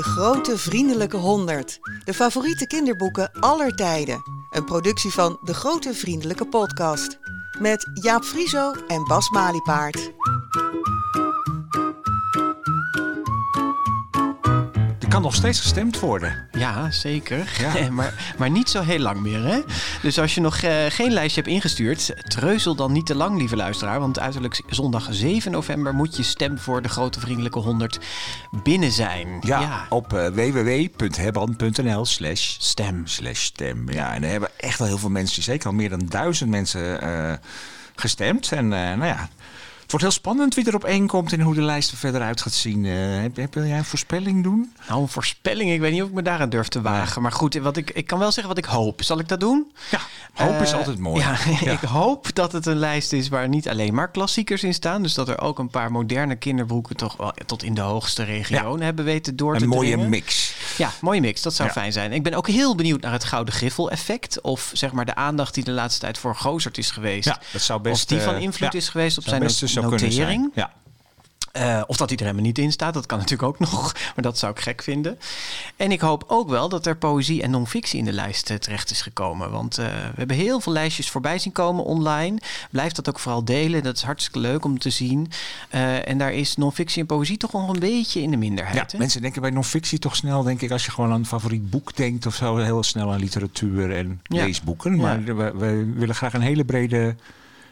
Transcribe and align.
De 0.00 0.06
Grote 0.06 0.58
Vriendelijke 0.58 1.16
Honderd. 1.16 1.78
De 2.04 2.14
favoriete 2.14 2.66
kinderboeken 2.66 3.30
aller 3.40 3.74
tijden. 3.74 4.22
Een 4.50 4.64
productie 4.64 5.10
van 5.10 5.38
De 5.42 5.54
Grote 5.54 5.94
Vriendelijke 5.94 6.46
Podcast. 6.46 7.18
Met 7.58 7.90
Jaap 7.94 8.24
Frieso 8.24 8.72
en 8.86 9.04
Bas 9.04 9.30
Maliepaard. 9.30 10.12
Er 14.98 15.08
kan 15.08 15.22
nog 15.22 15.34
steeds 15.34 15.60
gestemd 15.60 16.00
worden. 16.00 16.49
Ja, 16.60 16.90
zeker. 16.90 17.50
Ja. 17.58 17.90
maar, 17.90 18.34
maar 18.38 18.50
niet 18.50 18.70
zo 18.70 18.82
heel 18.82 18.98
lang 18.98 19.20
meer, 19.20 19.42
hè? 19.44 19.60
Dus 20.02 20.18
als 20.18 20.34
je 20.34 20.40
nog 20.40 20.56
eh, 20.56 20.84
geen 20.88 21.12
lijstje 21.12 21.40
hebt 21.40 21.52
ingestuurd, 21.52 22.12
treuzel 22.28 22.74
dan 22.74 22.92
niet 22.92 23.06
te 23.06 23.14
lang, 23.14 23.38
lieve 23.38 23.56
luisteraar. 23.56 24.00
Want 24.00 24.18
uiterlijk 24.18 24.62
zondag 24.66 25.06
7 25.10 25.52
november 25.52 25.94
moet 25.94 26.16
je 26.16 26.22
stem 26.22 26.58
voor 26.58 26.82
de 26.82 26.88
Grote 26.88 27.20
Vriendelijke 27.20 27.58
100 27.58 27.98
binnen 28.62 28.90
zijn. 28.90 29.38
Ja, 29.40 29.86
op 29.88 30.12
uh, 30.12 30.26
www.hebban.nl 30.26 32.04
slash 32.04 32.56
Stem. 32.58 33.06
slash 33.06 33.42
stem. 33.42 33.90
Ja, 33.90 34.14
en 34.14 34.22
er 34.22 34.30
hebben 34.30 34.50
echt 34.56 34.80
al 34.80 34.86
heel 34.86 34.98
veel 34.98 35.10
mensen, 35.10 35.42
zeker 35.42 35.66
al 35.66 35.74
meer 35.74 35.90
dan 35.90 36.06
duizend 36.08 36.50
mensen 36.50 37.00
eh, 37.02 37.32
gestemd. 37.94 38.52
En 38.52 38.72
eh, 38.72 38.96
nou 38.96 39.04
ja, 39.04 39.28
wordt 39.90 40.04
heel 40.04 40.14
spannend 40.14 40.54
wie 40.54 40.66
er 40.66 40.74
op 40.74 40.84
één 40.84 41.06
komt 41.06 41.32
en 41.32 41.40
hoe 41.40 41.54
de 41.54 41.62
lijst 41.62 41.90
er 41.90 41.96
verder 41.96 42.20
uit 42.20 42.40
gaat 42.40 42.52
zien. 42.52 42.84
Eh, 42.84 42.92
heb, 43.20 43.36
heb- 43.36 43.54
wil 43.54 43.64
jij 43.64 43.78
een 43.78 43.84
voorspelling 43.84 44.42
doen? 44.42 44.72
Nou, 44.88 45.00
een 45.02 45.08
voorspelling, 45.08 45.70
ik 45.70 45.80
weet 45.80 45.92
niet 45.92 46.02
of 46.02 46.08
ik 46.08 46.14
me 46.14 46.22
daaraan 46.22 46.48
durf 46.48 46.68
te 46.68 46.80
wagen. 46.80 47.22
Maar 47.22 47.32
goed, 47.32 47.54
wat 47.54 47.76
ik, 47.76 47.90
ik 47.90 48.06
kan 48.06 48.18
wel 48.18 48.32
zeggen 48.32 48.54
wat 48.54 48.64
ik 48.64 48.70
hoop. 48.70 49.02
Zal 49.02 49.18
ik 49.18 49.28
dat 49.28 49.40
doen? 49.40 49.72
Ja, 49.90 50.00
hoop 50.34 50.60
is 50.60 50.70
Eh, 50.70 50.76
altijd 50.78 50.98
mooi. 50.98 51.20
Ja, 51.20 51.36
Ja. 51.60 51.70
ik 51.72 51.80
hoop 51.80 52.34
dat 52.34 52.52
het 52.52 52.66
een 52.66 52.76
lijst 52.76 53.12
is 53.12 53.28
waar 53.28 53.48
niet 53.48 53.68
alleen 53.68 53.94
maar 53.94 54.10
klassiekers 54.10 54.62
in 54.62 54.74
staan. 54.74 55.02
Dus 55.02 55.14
dat 55.14 55.28
er 55.28 55.40
ook 55.40 55.58
een 55.58 55.70
paar 55.70 55.90
moderne 55.92 56.36
kinderboeken 56.36 56.96
toch 56.96 57.16
wel 57.16 57.32
tot 57.46 57.62
in 57.62 57.74
de 57.74 57.80
hoogste 57.80 58.22
regionen 58.22 58.80
hebben 58.84 59.04
weten 59.04 59.36
door 59.36 59.56
te 59.56 59.62
Een 59.62 59.68
mooie 59.68 59.90
dringen. 59.90 60.08
mix. 60.08 60.54
Ja, 60.76 60.90
mooie 61.00 61.20
mix. 61.20 61.42
Dat 61.42 61.54
zou 61.54 61.68
Ja. 61.68 61.74
fijn 61.74 61.92
zijn. 61.92 62.12
Ik 62.12 62.22
ben 62.22 62.34
ook 62.34 62.48
heel 62.48 62.74
benieuwd 62.74 63.00
naar 63.00 63.12
het 63.12 63.24
Gouden 63.24 63.54
Griffel-effect. 63.54 64.40
Of 64.40 64.70
zeg 64.72 64.92
maar 64.92 65.04
de 65.04 65.14
aandacht 65.14 65.54
die 65.54 65.64
de 65.64 65.70
laatste 65.70 66.00
tijd 66.00 66.18
voor 66.18 66.36
Gozert 66.36 66.78
is 66.78 66.90
geweest. 66.90 67.24
Ja, 67.28 67.38
dat 67.52 67.62
zou 67.62 67.80
best, 67.80 67.94
of 67.94 68.04
die 68.04 68.20
van 68.20 68.34
eh, 68.34 68.40
invloed 68.42 68.74
is 68.74 68.88
geweest 68.88 69.18
op 69.18 69.24
zijn 69.24 69.42
best 69.80 69.90
not- 69.92 70.00
zo 70.00 70.06
kunnen 70.06 70.26
zijn. 70.26 70.40
notering. 70.40 70.50
Ja. 70.54 70.78
Eh, 71.50 71.82
of 71.86 71.96
dat 71.96 72.08
hij 72.08 72.18
er 72.18 72.24
helemaal 72.24 72.44
niet 72.46 72.58
in 72.58 72.72
staat, 72.72 72.94
dat 72.94 73.06
kan 73.06 73.18
natuurlijk 73.22 73.48
ook 73.48 73.58
nog. 73.58 73.92
Maar 73.92 74.24
dat 74.24 74.38
zou 74.38 74.52
ik 74.52 74.60
gek 74.60 74.82
vinden. 74.82 75.18
En 75.76 75.92
ik 75.92 76.00
hoop 76.00 76.24
ook 76.26 76.48
wel 76.48 76.68
dat 76.68 76.86
er 76.86 76.96
poëzie 76.96 77.42
en 77.42 77.50
non-fictie 77.50 77.98
in 77.98 78.04
de 78.04 78.12
lijst 78.12 78.50
eh, 78.50 78.56
terecht 78.56 78.90
is 78.90 79.02
gekomen. 79.02 79.50
Want 79.50 79.78
eh, 79.78 79.86
we 79.86 80.12
hebben 80.16 80.36
heel 80.36 80.60
veel 80.60 80.72
lijstjes 80.72 81.10
voorbij 81.10 81.38
zien 81.38 81.52
komen 81.52 81.84
online. 81.84 82.38
Blijf 82.70 82.92
dat 82.92 83.08
ook 83.08 83.18
vooral 83.18 83.44
delen. 83.44 83.82
Dat 83.82 83.96
is 83.96 84.02
hartstikke 84.02 84.38
leuk 84.38 84.64
om 84.64 84.78
te 84.78 84.90
zien. 84.90 85.30
En 86.04 86.18
daar 86.18 86.32
is 86.32 86.56
non-fictie 86.56 87.00
en 87.00 87.06
poëzie 87.06 87.36
toch 87.36 87.52
nog 87.52 87.68
een 87.68 87.80
beetje 87.80 88.20
in 88.22 88.26
de 88.30 88.36
Ja, 88.36 88.38
minderheid. 88.38 88.92
hè? 88.92 88.98
mensen 88.98 89.22
denken 89.22 89.40
bij 89.42 89.50
non-fictie 89.50 89.98
toch 89.98 90.16
snel, 90.16 90.42
denk 90.42 90.60
ik, 90.60 90.70
als 90.70 90.84
je 90.84 90.90
gewoon 90.90 91.10
aan 91.12 91.18
een 91.18 91.26
favoriet 91.26 91.70
boek 91.70 91.96
denkt 91.96 92.26
of 92.26 92.34
zo, 92.34 92.56
heel 92.56 92.82
snel 92.82 93.12
aan 93.12 93.18
literatuur 93.20 93.96
en 93.96 94.20
Ja. 94.22 94.44
leesboeken. 94.44 94.96
Maar 94.96 95.24
we, 95.24 95.52
we 95.56 95.92
willen 95.94 96.14
graag 96.14 96.32
een 96.34 96.40
hele 96.40 96.64
brede 96.64 97.14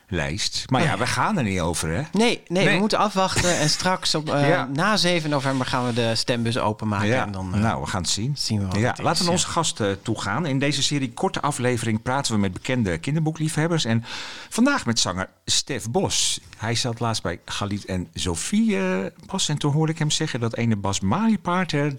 lijst. 0.08 0.64
Maar 0.70 0.82
ja, 0.82 0.98
we 0.98 1.06
gaan 1.06 1.38
er 1.38 1.44
niet 1.44 1.60
over, 1.60 1.88
hè? 1.88 1.94
Nee, 1.94 2.06
nee, 2.12 2.64
Nee. 2.64 2.74
we 2.74 2.80
moeten 2.80 2.98
afwachten. 2.98 3.58
En 3.58 3.70
straks 3.70 4.14
op, 4.14 4.30
eh, 4.34 4.48
Ja. 4.48 4.68
na 4.74 4.96
7 4.96 5.30
november 5.30 5.66
gaan 5.66 5.86
we 5.86 5.92
de 5.92 6.14
stembus 6.14 6.58
openmaken. 6.58 7.06
Ja, 7.06 7.24
En 7.26 7.32
dan, 7.32 7.54
eh, 7.54 7.60
nou, 7.60 7.80
we 7.80 7.86
gaan 7.86 8.00
het 8.02 8.10
zien. 8.10 8.34
zien 8.38 8.58
we 8.60 8.66
wat 8.66 8.76
ja, 8.78 8.92
is, 8.92 8.98
laten 9.00 9.02
we 9.02 9.08
naar 9.08 9.24
ja. 9.24 9.30
onze 9.30 9.46
gast 9.46 9.80
eh, 9.80 9.90
toe 10.02 10.20
gaan. 10.20 10.46
In 10.46 10.58
deze 10.58 10.82
serie 10.82 11.12
korte 11.12 11.40
aflevering 11.40 12.02
praten 12.02 12.32
we 12.32 12.38
met 12.38 12.52
bekende 12.52 12.98
kinderboekliefhebbers. 12.98 13.84
En 13.84 14.04
vandaag 14.48 14.86
met 14.86 14.98
zanger 15.00 15.28
Stef 15.44 15.90
Bos. 15.90 16.40
Hij 16.56 16.74
zat 16.74 17.00
laatst 17.00 17.22
bij 17.22 17.40
Galit 17.44 17.84
en 17.84 18.08
Sophie 18.14 18.76
eh, 18.78 18.96
Bos. 19.26 19.48
En 19.48 19.58
toen 19.58 19.72
hoorde 19.72 19.92
ik 19.92 19.98
hem 19.98 20.10
zeggen 20.10 20.40
dat 20.40 20.56
ene 20.56 20.76
Bas 20.76 21.00
Maliepaard 21.00 21.72
er 21.72 21.92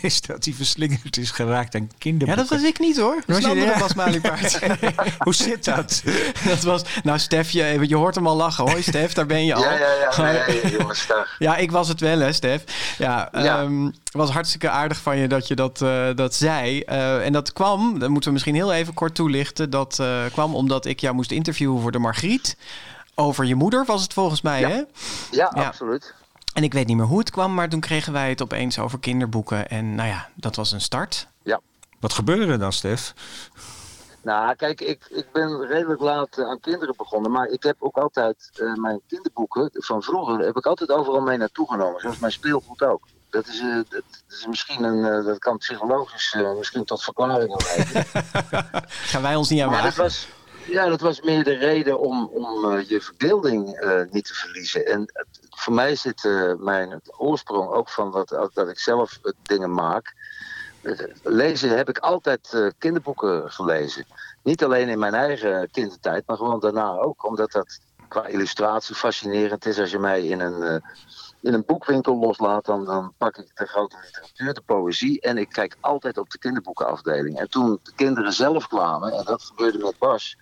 is 0.00 0.20
dat 0.26 0.44
hij 0.44 0.54
verslingerd 0.54 1.16
is 1.16 1.30
geraakt 1.30 1.74
aan 1.74 1.80
Ja, 1.80 1.94
kinderboeken. 1.98 2.46
dat 2.48 2.58
was 2.58 2.68
ik 2.68 2.78
niet 2.78 2.96
hoor. 2.98 3.14
Dat 3.14 3.36
Was 3.36 3.44
een 3.44 3.50
andere 3.50 3.70
ja. 3.72 3.78
Bas 3.78 3.94
Maliepaard. 3.94 4.58
Hoe 5.18 5.34
zit 5.34 5.64
dat? 5.64 6.02
dat 6.44 6.62
was, 6.62 6.82
nou 7.02 7.18
Stef, 7.18 7.39
je, 7.48 7.88
je 7.88 7.96
hoort 7.96 8.14
hem 8.14 8.26
al 8.26 8.36
lachen. 8.36 8.70
Hoi 8.70 8.82
Stef, 8.82 9.12
daar 9.12 9.26
ben 9.26 9.44
je 9.44 9.54
al. 9.54 9.62
Ja, 9.62 9.72
ja, 9.72 9.92
ja. 9.94 10.10
Hoi. 10.14 10.32
Nee, 10.62 10.78
jongens, 10.78 11.06
dag. 11.06 11.34
Ja, 11.38 11.56
ik 11.56 11.70
was 11.70 11.88
het 11.88 12.00
wel, 12.00 12.18
hè, 12.18 12.32
Stef. 12.32 12.64
Ja, 12.98 13.28
Ja. 13.32 13.60
ehm, 13.60 13.84
het 13.84 13.94
was 14.12 14.30
hartstikke 14.30 14.68
aardig 14.70 14.98
van 14.98 15.16
je 15.18 15.28
dat 15.28 15.48
je 15.48 15.54
dat, 15.54 15.82
eh, 15.82 16.08
dat 16.14 16.34
zei. 16.34 16.80
Eh, 16.80 17.24
en 17.26 17.32
dat 17.32 17.52
kwam, 17.52 17.98
dat 17.98 18.08
moeten 18.08 18.28
we 18.28 18.32
misschien 18.32 18.54
heel 18.54 18.72
even 18.72 18.94
kort 18.94 19.14
toelichten. 19.14 19.70
Dat 19.70 19.98
eh, 19.98 20.24
kwam 20.32 20.54
omdat 20.54 20.84
ik 20.86 21.00
jou 21.00 21.14
moest 21.14 21.30
interviewen 21.30 21.80
voor 21.80 21.92
de 21.92 21.98
Margriet. 21.98 22.56
Over 23.14 23.44
je 23.44 23.54
moeder 23.54 23.84
was 23.84 24.02
het 24.02 24.12
volgens 24.12 24.40
mij, 24.40 24.60
Ja. 24.60 24.68
hè? 24.68 24.74
Ja, 24.76 24.84
Ja. 25.30 25.62
absoluut. 25.66 26.14
En 26.54 26.62
ik 26.62 26.72
weet 26.72 26.86
niet 26.86 26.96
meer 26.96 27.06
hoe 27.06 27.18
het 27.18 27.30
kwam, 27.30 27.54
maar 27.54 27.68
toen 27.68 27.80
kregen 27.80 28.12
wij 28.12 28.28
het 28.28 28.42
opeens 28.42 28.78
over 28.78 28.98
kinderboeken. 28.98 29.68
En 29.68 29.94
nou 29.94 30.08
ja, 30.08 30.28
dat 30.34 30.56
was 30.56 30.72
een 30.72 30.80
start. 30.80 31.26
Ja. 31.42 31.60
Wat 32.00 32.12
gebeurde 32.12 32.46
er 32.52 32.58
dan, 32.58 32.72
Stef? 32.72 33.12
Nou, 34.22 34.54
kijk, 34.54 34.80
ik, 34.80 35.06
ik 35.08 35.26
ben 35.32 35.66
redelijk 35.66 36.00
laat 36.00 36.38
eh, 36.38 36.44
aan 36.44 36.60
kinderen 36.60 36.94
begonnen. 36.96 37.30
Maar 37.30 37.48
ik 37.48 37.62
heb 37.62 37.76
ook 37.78 37.96
altijd 37.96 38.50
eh, 38.52 38.74
mijn 38.74 39.00
kinderboeken 39.06 39.70
van 39.72 40.02
vroeger... 40.02 40.38
heb 40.38 40.56
ik 40.56 40.66
altijd 40.66 40.90
overal 40.90 41.20
mee 41.20 41.36
naartoe 41.36 41.70
genomen. 41.70 42.00
Zoals 42.00 42.18
mijn 42.18 42.32
speelgoed 42.32 42.82
ook. 42.82 43.06
Dat 43.30 43.46
is, 43.46 43.60
eh, 43.60 43.74
dat 43.88 44.02
is 44.28 44.46
misschien 44.46 44.84
een... 44.84 45.24
dat 45.24 45.38
kan 45.38 45.58
psychologisch 45.58 46.36
misschien 46.56 46.84
tot 46.84 47.02
verklaringen 47.02 47.58
leiden. 47.76 48.04
Gaan 48.86 49.22
wij 49.22 49.36
ons 49.36 49.48
niet 49.48 49.62
aan 49.62 49.70
Maar 49.70 49.82
dat 49.82 49.94
wagen. 49.94 50.02
was, 50.02 50.28
ja, 50.66 50.88
dat 50.88 51.00
was 51.00 51.20
meer 51.20 51.44
de 51.44 51.54
reden 51.54 52.00
om, 52.00 52.30
om 52.32 52.78
je 52.78 53.00
verbeelding 53.00 53.64
niet 54.10 54.24
te 54.24 54.34
verliezen. 54.34 54.86
En 54.86 55.12
voor 55.50 55.72
mij 55.72 55.96
zit 55.96 56.28
mijn 56.58 57.00
oorsprong 57.16 57.70
ook 57.70 57.88
van 57.88 58.10
dat, 58.10 58.50
dat 58.54 58.68
ik 58.68 58.78
zelf 58.78 59.18
dingen 59.42 59.74
maak. 59.74 60.14
Eh, 60.82 60.92
Lezen 61.22 61.76
heb 61.76 61.88
ik 61.88 61.98
altijd 61.98 62.52
eh, 62.52 62.66
kinderboeken 62.78 63.52
gelezen. 63.52 64.04
Niet 64.42 64.64
alleen 64.64 64.88
in 64.88 64.98
mijn 64.98 65.14
eigen 65.14 65.70
kindertijd, 65.70 66.26
maar 66.26 66.36
gewoon 66.36 66.60
daarna 66.60 66.98
ook. 66.98 67.26
Omdat 67.26 67.52
dat 67.52 67.80
qua 68.08 68.26
illustratie 68.26 68.94
fascinerend 68.94 69.66
is. 69.66 69.78
Als 69.78 69.90
je 69.90 69.98
mij 69.98 70.26
in 70.26 70.40
een, 70.40 70.62
eh, 70.62 70.90
in 71.40 71.54
een 71.54 71.64
boekwinkel 71.66 72.18
loslaat, 72.18 72.64
dan, 72.64 72.84
dan 72.84 73.12
pak 73.18 73.36
ik 73.36 73.56
de 73.56 73.66
grote 73.66 73.96
literatuur, 74.04 74.54
de 74.54 74.60
poëzie. 74.60 75.20
En 75.20 75.38
ik 75.38 75.48
kijk 75.48 75.76
altijd 75.80 76.18
op 76.18 76.30
de 76.30 76.38
kinderboekenafdeling. 76.38 77.38
En 77.38 77.50
toen 77.50 77.80
de 77.82 77.92
kinderen 77.94 78.32
zelf 78.32 78.66
kwamen, 78.66 79.12
en 79.12 79.24
dat 79.24 79.42
gebeurde 79.42 79.78
met 79.78 79.98
Bas. 79.98 80.36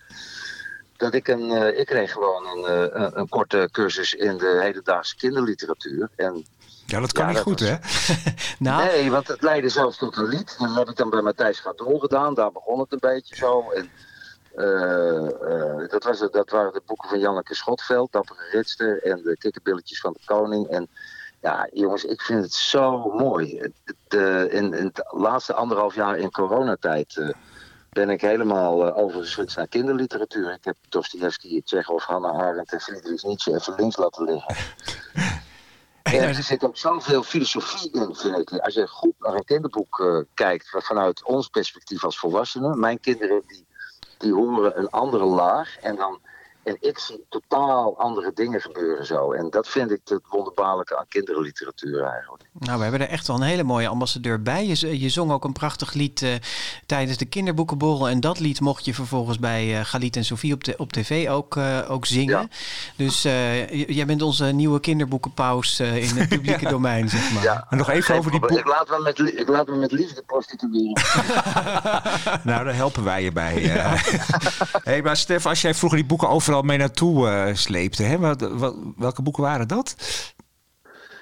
Dat 0.97 1.15
ik 1.15 1.28
een, 1.28 1.78
ik 1.78 1.87
kreeg 1.87 2.12
gewoon 2.12 2.47
een, 2.47 2.72
een, 3.03 3.19
een 3.19 3.28
korte 3.28 3.69
cursus 3.72 4.15
in 4.15 4.37
de 4.37 4.59
hedendaagse 4.62 5.16
kinderliteratuur. 5.16 6.09
En 6.16 6.44
Ja, 6.91 7.00
dat 7.00 7.12
kan 7.12 7.22
Ja, 7.22 7.28
niet 7.28 7.37
dat 7.37 7.47
goed, 7.47 7.60
was- 7.60 7.69
hè? 7.69 8.32
Nou, 8.69 8.84
Nee, 8.84 9.10
want 9.10 9.28
het 9.28 9.43
leidde 9.43 9.69
zelfs 9.69 9.97
tot 9.99 10.16
een 10.16 10.28
lied. 10.28 10.56
Dat 10.59 10.75
heb 10.75 10.88
ik 10.88 10.97
dan 10.97 11.10
bij 11.10 11.21
Matthijs 11.21 11.60
Gadol 11.60 11.99
gedaan. 11.99 12.34
Daar 12.34 12.53
begon 12.53 12.78
het 12.81 12.93
een 12.93 12.99
beetje 13.00 13.37
zo. 13.37 13.71
En, 13.71 13.91
eh, 14.54 15.26
eh, 15.26 15.88
dat, 15.88 16.04
was 16.04 16.21
het, 16.21 16.32
dat 16.32 16.50
waren 16.50 16.72
de 16.72 16.82
boeken 16.87 17.09
van 17.09 17.19
Janneke 17.19 17.54
Schotveld, 17.54 18.12
Dappere 18.12 18.49
Ritster 18.53 19.03
en 19.03 19.22
de 19.22 19.37
Kikkerbilletjes 19.38 20.00
van 20.00 20.12
de 20.12 20.21
Koning. 20.25 20.66
En 20.69 20.88
ja, 21.41 21.69
jongens, 21.72 22.04
ik 22.04 22.21
vind 22.22 22.43
het 22.43 22.53
zo 22.54 22.99
mooi. 23.12 23.72
De, 24.09 24.49
in, 24.50 24.75
in 24.75 24.84
het 24.84 25.03
laatste 25.10 25.55
anderhalf 25.55 25.94
jaar 25.94 26.19
in 26.19 26.31
coronatijd 26.31 27.16
eh, 27.16 27.28
ben 27.91 28.10
ik 28.10 28.20
helemaal 28.20 28.87
eh, 28.87 28.97
overgeswitcht 28.99 29.56
naar 29.56 29.69
kinderliteratuur. 29.69 30.53
Ik 30.53 30.65
heb 30.65 30.76
Dostoevsky, 30.88 31.62
Tsjechov, 31.62 32.05
Hannah 32.05 32.38
Arendt 32.38 32.72
en 32.72 32.81
Friedrich 32.81 33.22
Nietzsche 33.22 33.55
even 33.55 33.75
links 33.76 33.97
laten 33.97 34.25
liggen. 34.25 34.56
En 36.13 36.23
er 36.23 36.35
zit 36.35 36.65
ook 36.65 36.77
zoveel 36.77 37.23
filosofie 37.23 37.91
in, 37.93 38.15
vind 38.15 38.37
ik. 38.37 38.59
Als 38.59 38.75
je 38.75 38.87
goed 38.87 39.13
naar 39.19 39.35
een 39.35 39.45
kinderboek 39.45 40.01
eh, 40.01 40.19
kijkt, 40.35 40.69
vanuit 40.71 41.25
ons 41.25 41.49
perspectief 41.49 42.05
als 42.05 42.19
volwassenen. 42.19 42.81
Mijn 42.81 43.01
kinderen 43.01 43.43
die, 43.47 43.67
die 44.19 44.33
horen 44.33 44.79
een 44.79 44.91
andere 44.91 45.25
laag. 45.25 45.77
En, 45.81 45.97
dan, 45.97 46.21
ik 46.81 46.99
zie 46.99 47.25
totaal 47.29 47.99
andere 47.99 48.31
dingen 48.34 48.61
gebeuren 48.61 49.06
zo. 49.06 49.33
En 49.33 49.51
dat 49.51 49.69
vind 49.69 49.91
ik 49.91 50.01
het 50.05 50.21
wonderbaarlijke 50.29 50.99
aan 50.99 51.05
kinderliteratuur 51.09 52.03
eigenlijk. 52.05 52.43
Nou, 52.59 52.76
we 52.76 52.82
hebben 52.82 53.00
er 53.00 53.09
echt 53.09 53.26
wel 53.26 53.37
een 53.37 53.43
hele 53.43 53.62
mooie 53.62 53.88
ambassadeur 53.88 54.43
bij. 54.43 54.67
Je, 54.67 55.00
je 55.00 55.09
zong 55.09 55.31
ook 55.32 55.44
een 55.44 55.53
prachtig 55.53 55.93
lied 55.93 56.23
eh, 56.23 56.31
tijdens 56.87 57.17
de 57.19 57.25
kinderboekenborrel. 57.25 58.09
En 58.09 58.20
dat 58.20 58.38
lied 58.41 58.61
mocht 58.61 58.85
je 58.85 58.94
vervolgens 58.94 59.38
bij 59.38 59.79
eh 59.79 59.85
Galit 59.85 60.17
en 60.17 60.25
Sofie 60.25 60.53
op, 60.55 60.65
de, 60.65 60.75
op 60.76 60.93
tv 60.93 61.29
ook, 61.29 61.56
eh, 61.56 61.79
ook 61.91 62.06
zingen. 62.06 62.38
Ja. 62.41 62.49
Dus 62.97 63.25
eh, 63.25 63.88
jij 63.94 64.06
bent 64.06 64.23
onze 64.23 64.44
nieuwe 64.44 64.81
kinderboekenpaus 64.81 65.81
in 65.81 66.17
het 66.17 66.29
publieke 66.35 66.69
domein, 66.69 67.09
zeg 67.09 67.32
maar. 67.32 67.43
Ja. 67.43 67.67
En 67.70 67.76
nog 67.76 67.88
even 67.91 68.03
Geen 68.03 68.19
over 68.19 68.31
die 68.31 68.41
probleem. 68.41 68.62
boek. 68.65 68.73
Ik 68.73 68.79
laat 68.79 68.88
me 68.99 69.03
met, 69.05 69.19
li- 69.19 69.37
ik 69.37 69.49
laat 69.49 69.67
me 69.67 69.76
met 69.76 69.93
liefde 69.93 70.23
prostitueren. 70.26 71.03
Nou, 72.44 72.65
daar 72.65 72.75
helpen 72.75 73.05
wij 73.05 73.23
je 73.23 73.32
bij. 73.32 73.75
eh. 73.76 74.03
hey, 74.85 75.03
maar 75.03 75.17
Stef, 75.17 75.47
als 75.47 75.61
jij 75.61 75.75
vroeger 75.75 75.99
die 75.99 76.09
boeken 76.09 76.29
overal 76.29 76.57
mee 76.62 76.78
naartoe 76.78 77.28
eh, 77.28 77.55
sleepte, 77.55 78.02
hè, 78.02 78.19
wat, 78.19 78.40
wat- 78.40 78.76
welke 78.96 79.22
boeken 79.22 79.43
waren 79.43 79.69
dat? 79.69 79.94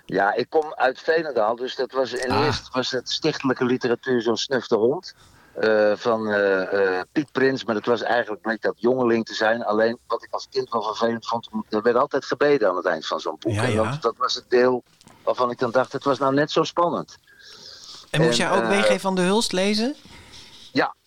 Ja, 0.07 0.35
ik 0.35 0.47
kom 0.51 0.73
uit 0.75 1.01
Veenendaal, 1.01 1.57
dus 1.57 1.77
dat 1.77 1.93
was 1.93 2.13
in 2.13 2.31
Ah. 2.31 2.45
eerst 2.45 2.69
was 2.73 2.91
het 2.91 3.11
stichtelijke 3.11 3.65
literatuur 3.65 4.23
zo'n 4.23 4.37
snuf 4.37 4.67
de 4.67 4.77
hond. 4.77 5.15
eh, 5.61 5.93
van 5.97 6.29
eh, 6.29 7.01
Piet 7.13 7.33
Prins, 7.33 7.65
maar 7.65 7.75
dat 7.75 7.85
was 7.87 8.03
eigenlijk 8.03 8.43
bleek 8.43 8.63
dat 8.63 8.75
jongeling 8.77 9.25
te 9.27 9.35
zijn. 9.35 9.65
Alleen 9.65 9.99
wat 10.07 10.23
ik 10.25 10.33
als 10.33 10.47
kind 10.51 10.71
wel 10.71 10.83
vervelend 10.83 11.27
vond, 11.27 11.49
er 11.69 11.83
werd 11.83 11.97
altijd 11.97 12.25
gebeden 12.25 12.69
aan 12.69 12.77
het 12.77 12.87
eind 12.87 13.07
van 13.07 13.21
zo'n 13.21 13.37
boek. 13.39 13.53
Ja, 13.53 13.63
ja. 13.63 13.91
dat, 13.91 14.03
dat 14.03 14.15
was 14.17 14.35
het 14.35 14.45
deel 14.49 14.83
waarvan 15.25 15.51
ik 15.51 15.59
dan 15.59 15.71
dacht, 15.71 15.93
het 15.93 16.05
was 16.05 16.19
nou 16.19 16.35
net 16.35 16.51
zo 16.51 16.63
spannend. 16.63 17.17
En 18.11 18.21
moest 18.23 18.37
jij 18.39 18.51
ook 18.51 18.65
WG 18.65 19.01
van 19.01 19.15
de 19.15 19.21
Hulst 19.21 19.53
lezen? 19.53 19.95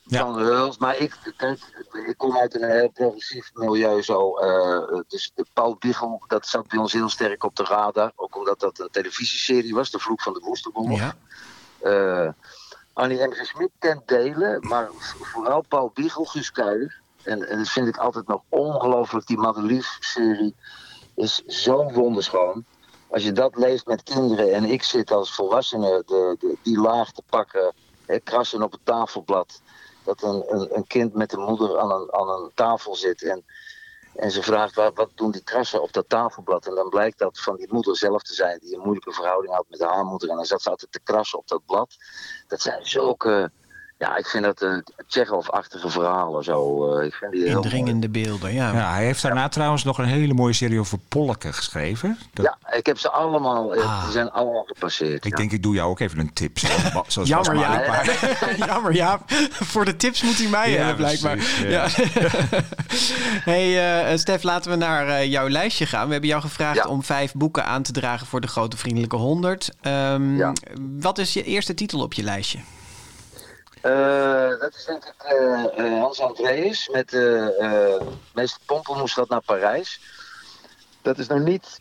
Ja, 0.10 0.20
van 0.20 0.34
de. 0.34 0.76
Maar 0.80 0.98
ik, 0.98 1.34
kijk, 1.38 1.60
ik 2.08 2.18
kom 2.18 2.38
uit 2.38 2.56
een 2.56 2.70
heel 2.70 2.90
progressief 2.90 3.52
milieu 3.54 4.02
zo. 4.02 4.38
eh, 4.38 5.00
dus 5.08 5.32
de 5.36 5.46
Paul 5.54 5.76
Biegel, 5.80 6.24
dat 6.28 6.48
zat 6.48 6.68
bij 6.68 6.80
ons 6.80 6.94
heel 6.94 7.10
sterk 7.10 7.44
op 7.44 7.56
de 7.56 7.64
radar. 7.64 8.12
Ook 8.16 8.36
omdat 8.38 8.60
dat 8.60 8.80
een 8.80 8.90
televisieserie 8.92 9.74
was, 9.74 9.92
De 9.92 10.00
Vloek 10.00 10.22
van 10.22 10.34
de 10.34 10.40
Woestenboel. 10.40 10.90
Ja. 10.90 11.16
Eh, 11.82 12.30
Annie 12.94 13.28
M. 13.28 13.34
Schmid 13.34 13.70
kent 13.80 14.08
delen, 14.08 14.68
maar 14.68 14.90
vooral 15.22 15.62
Paul 15.68 15.92
Biegel, 15.94 16.26
Guus 16.26 16.52
Kuijer. 16.52 17.02
En, 17.24 17.50
en 17.50 17.58
dat 17.58 17.70
vind 17.70 17.88
ik 17.88 17.98
altijd 17.98 18.28
nog 18.28 18.42
ongelooflijk. 18.50 19.28
Die 19.28 19.38
Madelief-serie 19.38 20.56
is 21.16 21.44
zo 21.46 21.92
wonderschoon. 21.92 22.66
Als 23.08 23.24
je 23.24 23.32
dat 23.32 23.58
leest 23.58 23.86
met 23.86 24.04
kinderen 24.04 24.54
en 24.54 24.66
ik 24.66 24.84
zit 24.84 25.12
als 25.12 25.34
volwassene 25.36 26.04
de, 26.06 26.36
de, 26.40 26.58
die 26.64 26.80
laag 26.80 27.12
te 27.12 27.22
pakken, 27.30 27.74
hè, 28.06 28.20
krassen 28.20 28.64
op 28.64 28.72
het 28.72 28.82
tafelblad. 28.84 29.62
Dat 30.10 30.24
een, 30.24 30.44
een, 30.48 30.76
een 30.76 30.88
kind 30.88 31.14
met 31.14 31.34
een 31.34 31.40
moeder 31.40 31.80
aan 31.80 31.92
een, 31.92 32.14
aan 32.14 32.30
een 32.30 32.52
tafel 32.54 32.96
zit 32.96 33.22
en, 33.22 33.46
en 34.16 34.32
ze 34.32 34.44
vraagt 34.44 34.76
wat, 34.76 34.96
wat 34.96 35.10
doen 35.16 35.32
die 35.32 35.44
krassen 35.44 35.82
op 35.82 35.94
dat 35.94 36.10
tafelblad. 36.10 36.68
En 36.68 36.76
dan 36.76 36.90
blijkt 36.90 37.18
dat 37.18 37.40
van 37.40 37.56
die 37.56 37.74
moeder 37.74 37.98
zelf 37.98 38.22
te 38.22 38.34
zijn 38.34 38.60
die 38.60 38.76
een 38.76 38.82
moeilijke 38.82 39.12
verhouding 39.12 39.54
had 39.54 39.66
met 39.68 39.80
haar 39.80 40.06
moeder. 40.06 40.30
En 40.30 40.36
dan 40.36 40.46
zat 40.46 40.62
ze 40.62 40.70
altijd 40.70 40.92
te 40.92 41.00
krassen 41.00 41.40
op 41.40 41.48
dat 41.48 41.66
blad. 41.66 41.96
Dat 42.48 42.62
zijn 42.62 42.86
zulke, 42.86 43.52
ja, 44.00 44.18
ik 44.18 44.26
vind 44.28 44.44
dat 44.44 44.62
uh, 44.62 44.78
Tsjechov-achtige 45.08 45.90
verhalen 45.90 46.44
zo. 46.44 46.94
eh, 46.98 47.06
ik 47.06 47.14
vind 47.14 47.32
die 47.32 47.44
heel. 47.44 47.56
Indringende 47.56 48.10
beelden, 48.10 48.54
ja. 48.54 48.72
Ja, 48.74 48.94
hij 48.94 49.06
heeft 49.06 49.22
daarna 49.22 49.50
trouwens 49.50 49.84
nog 49.84 49.98
een 49.98 50.06
hele 50.06 50.34
mooie 50.34 50.54
serie 50.54 50.80
over 50.80 50.98
Polken 51.08 51.54
geschreven. 51.54 52.18
Dat- 52.34 52.46
Ja, 52.46 52.78
ik 52.78 52.86
heb 52.86 53.00
ze 53.00 53.10
allemaal, 53.10 53.76
eh, 53.76 53.84
Ah. 53.84 54.04
die 54.04 54.12
zijn 54.12 54.32
allemaal 54.32 54.64
gepasseerd. 54.64 55.26
Ik 55.26 55.32
ja. 55.32 55.38
denk, 55.38 55.52
ik 55.52 55.64
doe 55.64 55.76
jou 55.76 55.90
ook 55.90 56.00
even 56.00 56.20
een 56.20 56.34
tip. 56.34 56.58
Zoals, 57.08 57.28
Jammer. 57.30 57.56
Jammer, 58.68 58.94
ja. 58.96 59.20
Voor 59.52 59.86
de 59.86 59.96
tips 59.96 60.22
moet 60.24 60.38
hij 60.38 60.48
mij 60.50 60.72
Ja, 60.72 60.78
hebben, 60.78 60.96
blijkbaar. 60.96 61.36
precies, 61.36 61.60
Ja. 61.60 61.70
ja. 61.70 62.62
hey, 63.52 64.02
eh, 64.12 64.18
Stef, 64.18 64.44
laten 64.44 64.72
we 64.72 64.78
naar 64.78 65.08
eh, 65.08 65.26
jouw 65.32 65.50
lijstje 65.50 65.86
gaan. 65.86 66.06
We 66.06 66.12
hebben 66.12 66.30
jou 66.30 66.42
gevraagd 66.42 66.76
Ja. 66.84 66.90
om 66.90 67.04
vijf 67.04 67.34
boeken 67.34 67.66
aan 67.66 67.84
te 67.84 67.92
dragen 67.92 68.28
voor 68.28 68.42
de 68.42 68.48
Grote 68.48 68.78
Vriendelijke 68.78 69.16
100. 69.16 69.70
Ehm, 69.82 70.36
Ja. 70.38 70.54
Wat 71.00 71.18
is 71.18 71.34
je 71.34 71.44
eerste 71.44 71.74
titel 71.74 72.00
op 72.02 72.14
je 72.14 72.24
lijstje? 72.24 72.60
Eh, 73.82 74.60
dat 74.60 74.76
is 74.76 74.86
denk 74.86 75.06
ik 75.06 75.24
eh, 75.24 76.00
Hans 76.02 76.20
Andreas 76.20 76.90
met 76.90 77.12
meester 78.34 78.62
Pompelmoes 78.66 79.14
gaat 79.14 79.30
naar 79.30 79.42
Parijs. 79.42 80.02
Dat 81.02 81.18
is 81.18 81.28
nog 81.28 81.40
niet. 81.40 81.80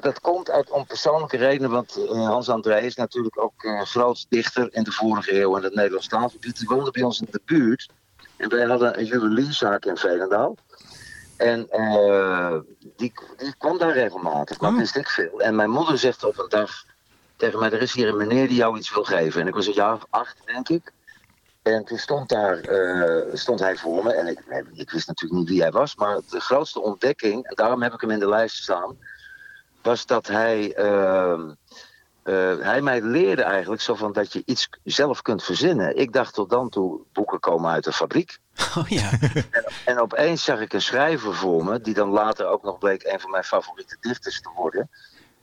Dat 0.00 0.20
komt 0.20 0.50
uit 0.50 0.70
om 0.70 0.86
persoonlijke 0.86 1.36
redenen, 1.36 1.70
want 1.70 1.98
Hans 2.08 2.48
Andreas 2.48 2.82
is 2.82 2.94
natuurlijk 2.94 3.40
ook 3.40 3.62
een 3.64 3.86
groot 3.86 4.26
dichter 4.28 4.68
in 4.74 4.82
de 4.82 4.92
vorige 4.92 5.40
eeuw 5.40 5.56
in 5.56 5.62
het 5.62 5.74
Nederlands 5.74 6.08
taalgebied. 6.08 6.58
Die 6.58 6.68
woonde 6.68 6.90
bij 6.90 7.02
ons 7.02 7.20
in 7.20 7.28
de 7.30 7.40
buurt. 7.44 7.88
En 8.36 8.48
wij 8.48 8.66
hadden 8.66 8.98
een 8.98 9.04
juwelierzaak 9.04 9.84
in 9.84 9.96
Veenendaal. 9.96 10.56
En 11.36 11.66
die, 12.96 13.12
die 13.36 13.54
kwam 13.58 13.78
daar 13.78 13.92
regelmatig, 13.92 14.58
dat 14.58 14.70
Oh. 14.70 14.78
wist 14.78 14.96
ik 14.96 15.08
veel. 15.08 15.40
En 15.40 15.54
mijn 15.56 15.70
moeder 15.70 15.98
zegt 15.98 16.24
op 16.24 16.38
een 16.38 16.48
dag 16.48 16.84
tegen 17.36 17.58
mij: 17.58 17.70
Er 17.70 17.82
is 17.82 17.92
hier 17.92 18.08
een 18.08 18.16
meneer 18.16 18.48
die 18.48 18.56
jou 18.56 18.78
iets 18.78 18.94
wil 18.94 19.04
geven. 19.04 19.40
En 19.40 19.46
ik 19.46 19.54
was 19.54 19.66
een 19.66 19.72
jaar 19.72 19.94
of 19.94 20.06
acht, 20.10 20.36
denk 20.44 20.68
ik. 20.68 20.92
En 21.62 21.84
toen 21.84 21.98
stond, 21.98 22.28
daar, 22.28 22.58
eh, 22.58 23.34
stond 23.34 23.60
hij 23.60 23.76
voor 23.76 24.04
me. 24.04 24.12
En 24.14 24.26
ik, 24.26 24.38
ik 24.72 24.90
wist 24.90 25.06
natuurlijk 25.06 25.40
niet 25.40 25.48
wie 25.48 25.60
hij 25.60 25.70
was. 25.70 25.94
Maar 25.94 26.20
de 26.30 26.40
grootste 26.40 26.80
ontdekking, 26.80 27.44
en 27.44 27.54
daarom 27.54 27.82
heb 27.82 27.92
ik 27.92 28.00
hem 28.00 28.10
in 28.10 28.18
de 28.18 28.28
lijst 28.28 28.56
staan. 28.56 28.96
was 29.82 30.06
dat 30.06 30.26
hij. 30.26 30.74
ehm, 30.74 31.50
eh, 32.22 32.58
hij 32.58 32.80
mij 32.80 33.00
leerde 33.00 33.42
eigenlijk 33.42 33.82
zo 33.82 33.94
van 33.94 34.12
dat 34.12 34.32
je 34.32 34.42
iets 34.44 34.68
zelf 34.84 35.22
kunt 35.22 35.42
verzinnen. 35.42 35.96
Ik 35.96 36.12
dacht 36.12 36.34
tot 36.34 36.50
dan 36.50 36.68
toe, 36.68 37.00
boeken 37.12 37.40
komen 37.40 37.70
uit 37.70 37.84
de 37.84 37.92
fabriek. 37.92 38.38
Oh 38.78 38.88
ja. 38.88 39.10
En 39.84 40.00
opeens 40.00 40.44
zag 40.44 40.60
ik 40.60 40.72
een 40.72 40.82
schrijver 40.82 41.34
voor 41.34 41.64
me, 41.64 41.80
die 41.80 41.94
dan 41.94 42.08
later 42.08 42.46
ook 42.46 42.62
nog 42.62 42.78
bleek 42.78 43.04
een 43.04 43.20
van 43.20 43.30
mijn 43.30 43.44
favoriete 43.44 43.96
dichters 44.00 44.40
te 44.40 44.50
worden. 44.56 44.90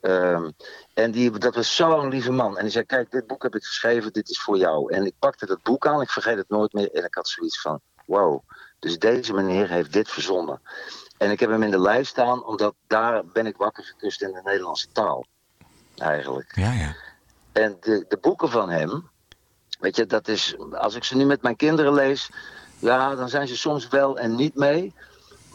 Ehm, 0.02 0.50
en 0.94 1.12
die, 1.12 1.32
dat 1.32 1.56
was 1.56 1.76
zo'n 1.76 2.10
lieve 2.10 2.32
man. 2.32 2.58
En 2.58 2.64
die 2.64 2.72
zei: 2.72 2.86
Kijk, 2.86 3.12
dit 3.12 3.28
boek 3.28 3.44
heb 3.44 3.56
ik 3.56 3.64
geschreven, 3.64 4.14
dit 4.14 4.30
is 4.30 4.42
voor 4.42 4.58
jou. 4.58 4.94
En 4.94 5.06
ik 5.06 5.14
pakte 5.20 5.46
dat 5.46 5.64
boek 5.64 5.88
aan, 5.88 6.02
ik 6.02 6.10
vergeet 6.10 6.38
het 6.38 6.50
nooit 6.50 6.74
meer. 6.74 6.92
En 6.92 7.04
ik 7.04 7.16
had 7.16 7.28
zoiets 7.28 7.62
van: 7.62 7.80
Wow, 8.06 8.42
dus 8.80 9.00
deze 9.00 9.34
meneer 9.34 9.70
heeft 9.70 9.94
dit 9.94 10.10
verzonnen. 10.10 10.62
En 11.18 11.32
ik 11.32 11.40
heb 11.40 11.50
hem 11.50 11.64
in 11.64 11.72
de 11.72 11.80
lijst 11.80 12.10
staan, 12.10 12.46
omdat 12.46 12.74
daar 12.88 13.26
ben 13.26 13.46
ik 13.46 13.58
wakker 13.58 13.84
gekust 13.84 14.22
in 14.22 14.32
de 14.32 14.42
Nederlandse 14.44 14.88
taal. 14.92 15.26
Eigenlijk. 15.98 16.56
Ja, 16.56 16.72
ja. 16.74 16.96
En 17.52 17.78
de, 17.80 18.06
de 18.08 18.18
boeken 18.18 18.50
van 18.50 18.70
hem, 18.70 19.10
weet 19.80 19.96
je, 19.96 20.06
dat 20.06 20.28
is, 20.28 20.56
als 20.72 20.96
ik 20.96 21.04
ze 21.04 21.16
nu 21.16 21.26
met 21.26 21.42
mijn 21.42 21.56
kinderen 21.56 21.94
lees, 21.94 22.30
ja, 22.80 23.16
dan 23.16 23.30
zijn 23.30 23.48
ze 23.48 23.58
soms 23.58 23.88
wel 23.88 24.18
en 24.18 24.36
niet 24.36 24.56
mee. 24.56 24.94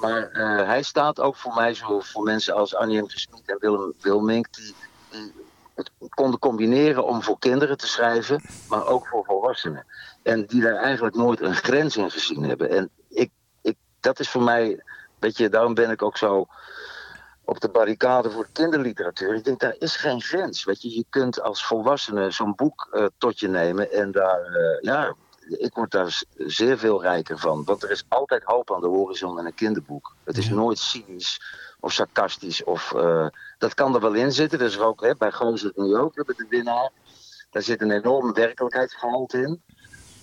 Maar 0.05 0.31
eh, 0.31 0.67
hij 0.67 0.83
staat 0.83 1.21
ook 1.21 1.37
voor 1.37 1.55
mij 1.55 1.75
zo 1.75 2.01
voor 2.01 2.23
mensen 2.23 2.55
als 2.55 2.75
Annie 2.75 3.03
M. 3.03 3.06
En 3.47 3.56
Willem 3.59 3.95
Wilmink, 4.01 4.55
die, 4.55 4.75
die 5.11 5.33
het 5.75 5.91
konden 6.09 6.39
combineren 6.39 7.05
om 7.05 7.23
voor 7.23 7.39
kinderen 7.39 7.77
te 7.77 7.87
schrijven, 7.87 8.41
maar 8.69 8.87
ook 8.87 9.06
voor 9.06 9.25
volwassenen. 9.25 9.87
En 10.23 10.47
die 10.47 10.61
daar 10.61 10.77
eigenlijk 10.77 11.17
nooit 11.17 11.41
een 11.41 11.55
grens 11.55 11.97
in 11.97 12.11
gezien 12.11 12.43
hebben. 12.43 12.71
En 12.71 12.91
ik, 13.09 13.31
ik, 13.62 13.77
dat 14.01 14.21
is 14.21 14.31
voor 14.31 14.43
mij, 14.43 14.83
weet 15.19 15.37
je, 15.37 15.49
daarom 15.49 15.75
ben 15.75 15.91
ik 15.91 16.03
ook 16.03 16.17
zo 16.17 16.47
op 17.45 17.61
de 17.61 17.69
barricade 17.69 18.31
voor 18.31 18.45
de 18.45 18.53
kinderliteratuur. 18.53 19.35
Ik 19.35 19.45
denk, 19.45 19.61
daar 19.61 19.77
is 19.79 19.97
geen 19.97 20.21
grens. 20.21 20.65
Weet 20.65 20.83
je, 20.83 20.97
je 20.97 21.05
kunt 21.11 21.41
als 21.41 21.67
volwassene 21.67 22.31
zo'n 22.31 22.55
boek 22.55 22.89
eh, 22.93 23.06
tot 23.19 23.41
je 23.41 23.49
nemen 23.49 23.93
en 23.93 24.12
daar, 24.12 24.43
eh, 24.43 24.81
ja, 24.81 25.15
ik 25.49 25.75
word 25.75 25.91
daar 25.91 26.23
zeer 26.37 26.79
veel 26.79 27.02
rijker 27.02 27.38
van. 27.38 27.64
Want 27.64 27.82
er 27.82 27.91
is 27.91 28.05
altijd 28.08 28.44
hoop 28.44 28.73
aan 28.73 28.81
de 28.81 28.87
horizon 28.87 29.38
in 29.38 29.46
een 29.46 29.55
kinderboek. 29.55 30.14
Het 30.25 30.37
is 30.37 30.49
nooit 30.49 30.79
cynisch 30.79 31.41
of 31.81 31.93
sarcastisch. 31.93 32.64
Of, 32.64 32.94
eh, 32.94 33.26
dat 33.58 33.75
kan 33.75 33.94
er 33.94 34.00
wel 34.00 34.14
in 34.14 34.32
zitten. 34.32 34.58
Dus 34.58 34.79
ook 34.79 35.00
hè, 35.00 35.14
bij 35.17 35.32
zit 35.55 35.76
nu 35.76 35.96
ook, 35.96 36.17
met 36.17 36.37
de 36.37 36.46
winnaar. 36.49 36.91
Daar 37.50 37.62
zit 37.62 37.81
een 37.81 37.91
enorme 37.91 38.32
werkelijkheidsgehalte 38.32 39.38
in. 39.38 39.62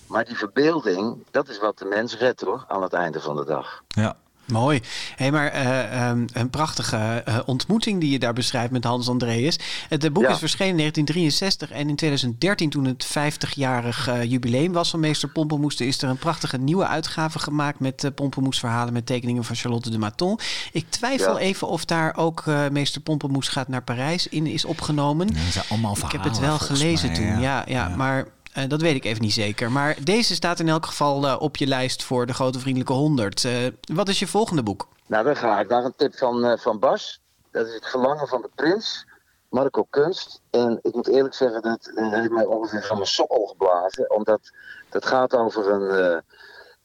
Maar 0.08 0.26
die 0.26 0.38
verbeelding, 0.38 1.26
dat 1.32 1.50
is 1.50 1.60
wat 1.60 1.78
de 1.78 1.86
mens 1.86 2.18
redt 2.18 2.42
hoor, 2.42 2.66
aan 2.68 2.82
het 2.82 2.94
einde 2.94 3.22
van 3.22 3.36
de 3.36 3.46
dag. 3.46 3.84
ja. 3.88 4.18
Mooi. 4.52 4.82
Hé, 5.16 5.32
maar 5.32 5.48
eh, 5.48 6.08
ehm, 6.10 6.26
een 6.34 6.50
prachtige 6.50 6.98
eh, 7.26 7.40
ontmoeting 7.46 8.00
die 8.02 8.12
je 8.12 8.20
daar 8.20 8.34
beschrijft 8.34 8.72
met 8.72 8.84
Hans 8.84 9.08
Andreas. 9.10 9.58
Het 9.90 10.14
boek 10.14 10.24
Ja. 10.24 10.30
is 10.30 10.38
verschenen 10.40 10.70
in 10.72 10.78
1963 10.78 11.72
en 11.72 11.90
in 11.90 11.96
2013, 11.96 12.70
toen 12.70 12.86
het 12.86 13.06
50-jarig 13.06 14.08
eh, 14.08 14.24
jubileum 14.24 14.72
was 14.72 14.90
van 14.90 15.00
Meester 15.00 15.30
Pompenmoes, 15.30 15.76
is 15.76 16.02
er 16.02 16.10
een 16.10 16.18
prachtige 16.18 16.58
nieuwe 16.58 16.88
uitgave 16.88 17.40
gemaakt 17.40 17.80
met 17.80 18.04
uh, 18.04 18.12
Pompenmoes 18.16 18.60
verhalen 18.60 18.94
met 18.94 19.06
tekeningen 19.06 19.44
van 19.44 19.56
Charlotte 19.56 19.90
de 19.90 19.98
Maton. 19.98 20.40
Ik 20.72 20.86
twijfel 20.90 21.34
Ja. 21.34 21.40
even 21.46 21.68
of 21.68 21.86
daar 21.86 22.16
ook 22.18 22.44
Meester 22.72 23.02
Pompenmoes 23.02 23.48
gaat 23.48 23.68
naar 23.68 23.84
Parijs 23.84 24.28
in 24.28 24.48
is 24.48 24.66
opgenomen. 24.66 25.28
Dat 25.28 25.36
zijn 25.52 25.66
allemaal 25.70 25.96
Ik 26.06 26.12
heb 26.12 26.24
het 26.24 26.40
wel 26.40 26.60
gelezen 26.60 27.12
mij, 27.12 27.18
toen, 27.18 27.40
ja, 27.42 27.64
ja, 27.68 27.88
maar 27.88 28.28
eh, 28.54 28.70
dat 28.70 28.82
weet 28.82 28.96
ik 28.96 29.06
even 29.06 29.22
niet 29.22 29.34
zeker. 29.34 29.72
Maar 29.72 29.98
deze 30.04 30.36
staat 30.36 30.60
in 30.60 30.70
elk 30.70 30.86
geval 30.86 31.28
eh, 31.28 31.42
op 31.42 31.58
je 31.58 31.68
lijst 31.68 32.04
voor 32.04 32.26
de 32.26 32.34
Grote 32.34 32.60
Vriendelijke 32.60 32.94
100. 32.94 33.46
Eh, 33.46 33.54
wat 33.94 34.10
is 34.10 34.20
je 34.20 34.28
volgende 34.28 34.64
boek? 34.64 34.88
Nou, 35.06 35.24
dan 35.24 35.36
ga 35.36 35.60
ik 35.60 35.70
naar 35.70 35.84
een 35.84 35.96
tip 35.96 36.18
van, 36.18 36.60
van 36.60 36.80
Bas. 36.80 37.22
Dat 37.52 37.68
is 37.68 37.74
het 37.74 37.88
verlangen 37.88 38.28
van 38.28 38.42
de 38.42 38.50
prins, 38.56 39.06
Marco 39.50 39.84
Kunst. 39.90 40.42
En 40.50 40.80
ik 40.82 40.94
moet 40.94 41.08
eerlijk 41.08 41.34
zeggen, 41.34 41.62
dat 41.62 41.92
heeft 41.96 42.30
mij 42.30 42.46
ongeveer 42.46 42.84
van 42.84 42.96
mijn 42.96 43.10
sokkel 43.10 43.46
geblazen. 43.46 44.12
Omdat 44.12 44.52
dat 44.90 45.06
gaat 45.06 45.36
over 45.36 45.70
een, 45.70 46.24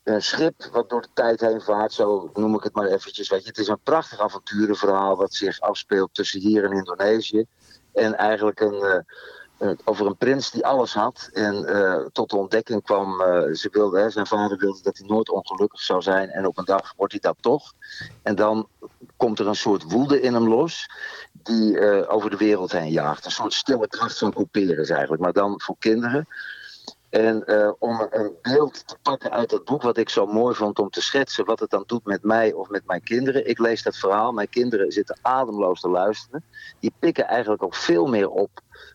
een 0.02 0.22
schip 0.22 0.68
wat 0.72 0.90
door 0.90 1.02
de 1.02 1.08
tijd 1.14 1.40
heen 1.40 1.60
vaart. 1.60 1.92
Zo 1.92 2.30
noem 2.34 2.54
ik 2.54 2.62
het 2.62 2.74
maar 2.74 2.86
eventjes. 2.86 3.28
Weet 3.28 3.42
je. 3.42 3.48
Het 3.48 3.58
is 3.58 3.68
een 3.68 3.80
prachtig 3.82 4.20
avonturenverhaal 4.20 5.16
wat 5.16 5.34
zich 5.34 5.60
afspeelt 5.60 6.14
tussen 6.14 6.40
hier 6.40 6.64
en 6.64 6.72
Indonesië. 6.72 7.46
En 7.92 8.16
eigenlijk 8.16 8.60
een, 8.60 9.04
over 9.84 10.06
een 10.06 10.16
prins 10.16 10.50
die 10.50 10.66
alles 10.66 10.94
had. 10.94 11.30
En 11.32 11.64
eh, 11.64 12.04
tot 12.12 12.30
de 12.30 12.36
ontdekking 12.36 12.82
kwam, 12.82 13.20
eh, 13.20 13.54
ze 13.54 13.68
wilde, 13.72 14.00
hè, 14.00 14.10
zijn 14.10 14.26
vader 14.26 14.58
wilde 14.58 14.82
dat 14.82 14.98
hij 14.98 15.06
nooit 15.06 15.30
ongelukkig 15.30 15.80
zou 15.80 16.02
zijn. 16.02 16.30
En 16.30 16.46
op 16.46 16.58
een 16.58 16.64
dag 16.64 16.92
wordt 16.96 17.12
hij 17.12 17.20
dat 17.20 17.36
toch. 17.40 17.72
En 18.22 18.34
dan 18.34 18.68
komt 19.16 19.38
er 19.38 19.46
een 19.46 19.56
soort 19.56 19.82
woede 19.82 20.20
in 20.20 20.34
hem 20.34 20.48
los. 20.48 20.90
Die 21.32 21.78
eh, 21.78 22.14
over 22.14 22.30
de 22.30 22.36
wereld 22.36 22.72
heen 22.72 22.90
jaagt. 22.90 23.24
Een 23.24 23.30
soort 23.30 23.52
stille 23.52 23.88
kracht 23.88 24.18
van 24.18 24.32
Couperus 24.32 24.88
eigenlijk. 24.88 25.22
Maar 25.22 25.32
dan 25.32 25.60
voor 25.60 25.76
kinderen. 25.78 26.28
En 27.10 27.46
eh, 27.46 27.72
om 27.78 28.06
een 28.10 28.32
beeld 28.42 28.88
te 28.88 28.96
pakken 29.02 29.30
uit 29.30 29.50
dat 29.50 29.64
boek, 29.64 29.82
wat 29.82 29.96
ik 29.96 30.08
zo 30.08 30.26
mooi 30.26 30.54
vond 30.54 30.78
om 30.78 30.90
te 30.90 31.02
schetsen, 31.02 31.44
wat 31.44 31.60
het 31.60 31.70
dan 31.70 31.84
doet 31.86 32.04
met 32.04 32.22
mij 32.22 32.52
of 32.52 32.68
met 32.68 32.86
mijn 32.86 33.02
kinderen. 33.02 33.48
Ik 33.48 33.58
lees 33.58 33.82
dat 33.82 33.96
verhaal, 33.96 34.32
mijn 34.32 34.48
kinderen 34.48 34.92
zitten 34.92 35.18
ademloos 35.22 35.80
te 35.80 35.88
luisteren. 35.88 36.44
Die 36.80 36.92
pikken 36.98 37.26
eigenlijk 37.26 37.62
ook 37.62 37.74
veel 37.74 38.06
meer 38.06 38.30
op 38.30 38.50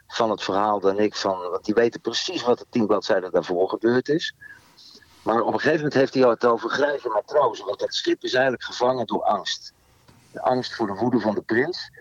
van 0.08 0.30
het 0.30 0.44
verhaal 0.44 0.80
dan 0.80 1.00
ik. 1.00 1.16
Van, 1.16 1.50
want 1.50 1.66
die 1.66 1.74
weten 1.74 2.02
precies 2.02 2.44
wat 2.44 2.60
er 2.60 2.66
tien 2.70 2.88
bladzijden 2.88 3.32
daarvoor 3.32 3.70
gebeurd 3.70 4.10
is. 4.10 4.36
Maar 5.22 5.42
op 5.42 5.54
een 5.54 5.60
gegeven 5.60 5.76
moment 5.76 5.94
heeft 5.94 6.14
hij 6.14 6.24
het 6.24 6.46
over 6.46 6.70
grijze 6.70 7.10
matrozen. 7.10 7.66
Want 7.66 7.80
dat 7.80 7.94
schip 7.94 8.24
is 8.24 8.34
eigenlijk 8.34 8.64
gevangen 8.64 9.06
door 9.06 9.24
angst. 9.24 9.74
De 10.32 10.42
angst 10.42 10.76
voor 10.76 10.88
de 10.88 10.94
woede 10.94 11.20
van 11.20 11.36
de 11.36 11.42
prins. 11.42 11.92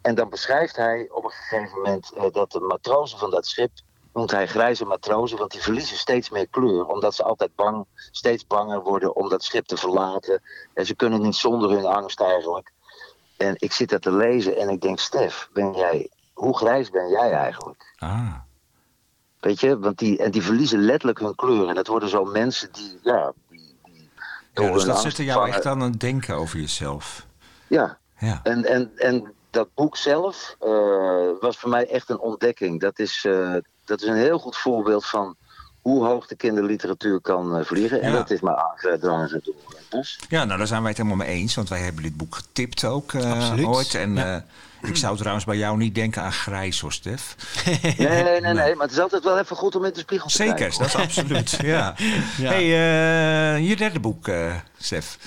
En 0.00 0.14
dan 0.14 0.28
beschrijft 0.28 0.76
hij 0.76 1.08
op 1.10 1.24
een 1.24 1.30
gegeven 1.30 1.76
moment 1.76 2.12
eh, 2.12 2.24
dat 2.32 2.52
de 2.52 2.60
matrozen 2.60 3.18
van 3.18 3.30
dat 3.30 3.46
schip 3.46 3.70
noemt 4.12 4.30
hij 4.30 4.46
grijze 4.46 4.84
matrozen, 4.84 5.38
want 5.38 5.50
die 5.50 5.60
verliezen 5.62 5.96
steeds 5.96 6.30
meer 6.30 6.48
kleur. 6.48 6.86
Omdat 6.86 7.14
ze 7.14 7.22
altijd 7.22 7.54
bang, 7.54 7.84
steeds 8.10 8.46
banger 8.46 8.80
worden 8.82 9.16
om 9.16 9.28
dat 9.28 9.42
schip 9.44 9.66
te 9.66 9.76
verlaten. 9.76 10.42
En 10.74 10.86
ze 10.86 10.94
kunnen 10.94 11.20
niet 11.22 11.34
zonder 11.36 11.70
hun 11.70 11.84
angst 11.84 12.20
eigenlijk. 12.20 12.72
En 13.36 13.54
ik 13.58 13.72
zit 13.72 13.88
dat 13.88 14.02
te 14.02 14.12
lezen 14.12 14.56
en 14.56 14.68
ik 14.68 14.80
denk, 14.80 14.98
Stef, 14.98 15.48
ben 15.52 15.72
jij, 15.72 16.10
hoe 16.32 16.56
grijs 16.56 16.90
ben 16.90 17.08
jij 17.08 17.30
eigenlijk? 17.32 17.94
Ah. 17.98 18.34
Weet 19.40 19.60
je, 19.60 19.78
want 19.78 19.98
die, 19.98 20.18
en 20.18 20.30
die 20.30 20.42
verliezen 20.42 20.78
letterlijk 20.78 21.18
hun 21.18 21.34
kleur. 21.34 21.68
En 21.68 21.74
dat 21.74 21.86
worden 21.86 22.08
zo 22.08 22.24
mensen 22.24 22.72
die, 22.72 22.98
ja, 23.02 23.32
die, 23.48 23.76
die 23.84 24.10
Ja, 24.54 24.72
dus 24.72 24.80
dat 24.82 24.88
angst 24.88 25.02
zette 25.02 25.24
jou 25.24 25.38
vangen- 25.40 25.54
echt 25.54 25.66
aan 25.66 25.80
het 25.80 26.00
denken 26.00 26.34
over 26.34 26.58
jezelf. 26.58 27.26
Ja, 27.66 27.98
Ja. 28.18 28.40
en, 28.42 28.64
en, 28.64 28.92
en 28.96 29.34
dat 29.50 29.68
boek 29.74 29.96
zelf 29.96 30.56
eh, 30.60 30.70
was 31.40 31.56
voor 31.58 31.70
mij 31.70 31.86
echt 31.88 32.08
een 32.10 32.18
ontdekking. 32.18 32.80
Dat 32.80 32.98
is, 32.98 33.24
eh, 33.26 33.54
dat 33.84 34.00
is 34.02 34.08
een 34.08 34.16
heel 34.16 34.38
goed 34.38 34.56
voorbeeld 34.56 35.06
van 35.06 35.36
hoe 35.80 36.04
hoog 36.04 36.26
de 36.26 36.36
kinderliteratuur 36.36 37.20
kan 37.20 37.56
eh, 37.58 37.64
vliegen. 37.64 38.02
En 38.02 38.12
dat 38.12 38.30
is 38.30 38.40
door 38.40 39.54
eh, 39.68 39.80
Bos. 39.90 40.18
Ja, 40.28 40.44
nou 40.44 40.58
daar 40.58 40.66
zijn 40.66 40.80
wij 40.80 40.88
het 40.90 40.98
helemaal 40.98 41.26
mee 41.26 41.36
eens. 41.36 41.54
Want 41.54 41.68
wij 41.68 41.78
hebben 41.80 42.02
dit 42.02 42.16
boek 42.16 42.34
getipt 42.34 42.84
ook 42.84 43.12
eh, 43.12 43.32
Absoluut. 43.32 43.66
ooit. 43.66 43.94
En 43.94 44.14
Ja. 44.14 44.34
eh, 44.36 44.88
ik 44.90 44.96
zou 44.96 45.16
trouwens 45.16 45.44
bij 45.44 45.56
jou 45.56 45.76
niet 45.76 45.94
denken 45.94 46.22
aan 46.22 46.32
grijs 46.32 46.80
hoor, 46.80 46.92
Stef. 46.92 47.36
Nee, 47.98 48.22
nee, 48.22 48.40
nee, 48.40 48.52
nee, 48.54 48.74
maar 48.74 48.86
het 48.86 48.90
is 48.96 48.98
altijd 49.00 49.24
wel 49.24 49.38
even 49.38 49.56
goed 49.56 49.76
om 49.76 49.84
in 49.84 49.92
de 49.92 49.98
spiegel 49.98 50.28
te 50.28 50.34
Zeker, 50.36 50.54
kijken. 50.54 50.78
dat 50.78 50.86
is 50.86 50.94
absoluut. 50.96 51.50
Ja. 51.50 51.94
Ja. 52.38 52.50
Hey, 52.50 52.62
eh, 52.62 53.68
je 53.68 53.76
derde 53.76 54.00
boek, 54.00 54.28
eh 54.28 54.54
Stef. 54.78 55.18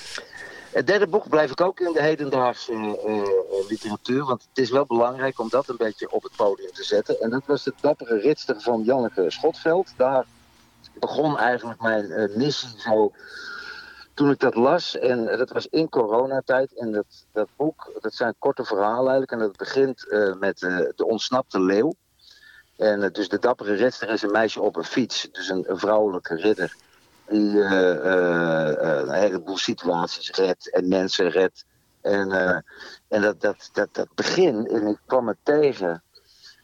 Het 0.73 0.87
derde 0.87 1.07
boek 1.07 1.29
blijf 1.29 1.51
ik 1.51 1.61
ook 1.61 1.79
in 1.79 1.93
de 1.93 2.01
hedendaagse 2.01 2.71
eh, 2.71 3.19
eh, 3.19 3.67
literatuur. 3.67 4.25
Want 4.25 4.41
het 4.49 4.57
is 4.57 4.69
wel 4.69 4.85
belangrijk 4.85 5.39
om 5.39 5.49
dat 5.49 5.67
een 5.67 5.77
beetje 5.77 6.11
op 6.11 6.23
het 6.23 6.35
podium 6.35 6.71
te 6.71 6.83
zetten. 6.83 7.19
En 7.21 7.29
dat 7.29 7.45
was 7.45 7.63
de 7.63 7.73
dappere 7.81 8.17
ritster 8.17 8.61
van 8.61 8.83
Janneke 8.83 9.31
Schotveld. 9.31 9.93
Daar 9.97 10.25
begon 10.93 11.37
eigenlijk 11.37 11.81
mijn 11.81 12.11
eh, 12.11 12.35
missie 12.35 12.79
zo 12.79 13.11
toen 14.13 14.29
ik 14.29 14.39
dat 14.39 14.55
las. 14.55 14.97
En 14.97 15.25
dat 15.25 15.51
was 15.51 15.67
in 15.67 15.89
coronatijd. 15.89 16.73
En 16.73 16.91
dat, 16.91 17.25
dat 17.31 17.47
boek, 17.55 17.91
dat 18.01 18.13
zijn 18.13 18.35
korte 18.39 18.65
verhalen 18.65 19.11
eigenlijk. 19.11 19.31
En 19.31 19.39
dat 19.39 19.57
begint 19.57 20.05
met 20.39 20.59
de 20.95 21.05
ontsnapte 21.05 21.59
leeuw. 21.61 21.93
En 22.77 23.09
dus 23.11 23.29
de 23.29 23.39
dappere 23.39 23.73
ritster 23.73 24.09
is 24.09 24.21
een 24.21 24.31
meisje 24.31 24.61
op 24.61 24.75
een 24.75 24.83
fiets. 24.83 25.27
Dus 25.31 25.49
een 25.49 25.65
vrouwelijke 25.67 26.35
ridder 26.35 26.75
die 27.27 27.61
eh, 27.61 27.91
eh, 27.91 28.69
eh, 28.69 29.07
een 29.07 29.13
heleboel 29.13 29.57
situaties 29.57 30.31
redt 30.31 30.69
en 30.71 30.87
mensen 30.87 31.29
redt. 31.29 31.65
En, 32.01 32.31
en 33.07 33.21
dat, 33.21 33.41
dat, 33.41 33.69
dat, 33.73 33.89
dat 33.91 34.07
begin, 34.15 34.67
en 34.67 34.87
ik 34.87 34.97
kwam 35.05 35.27
het 35.27 35.37
tegen 35.43 36.03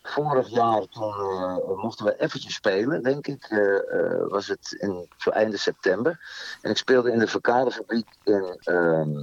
vorig 0.02 0.50
jaar, 0.50 0.86
toen 0.88 1.78
mochten 1.78 2.06
we 2.06 2.20
eventjes 2.20 2.54
spelen, 2.54 3.04
denk 3.04 3.28
ik, 3.28 3.44
eh, 3.44 4.28
was 4.28 4.48
het 4.48 4.76
in, 4.80 5.10
zo 5.18 5.30
einde 5.30 5.58
september. 5.58 6.20
En 6.62 6.72
ik 6.72 6.78
speelde 6.78 7.12
in 7.12 7.20
de 7.20 7.28
verkaderfabriek 7.28 8.08
in, 8.24 8.58
ehm, 8.60 9.18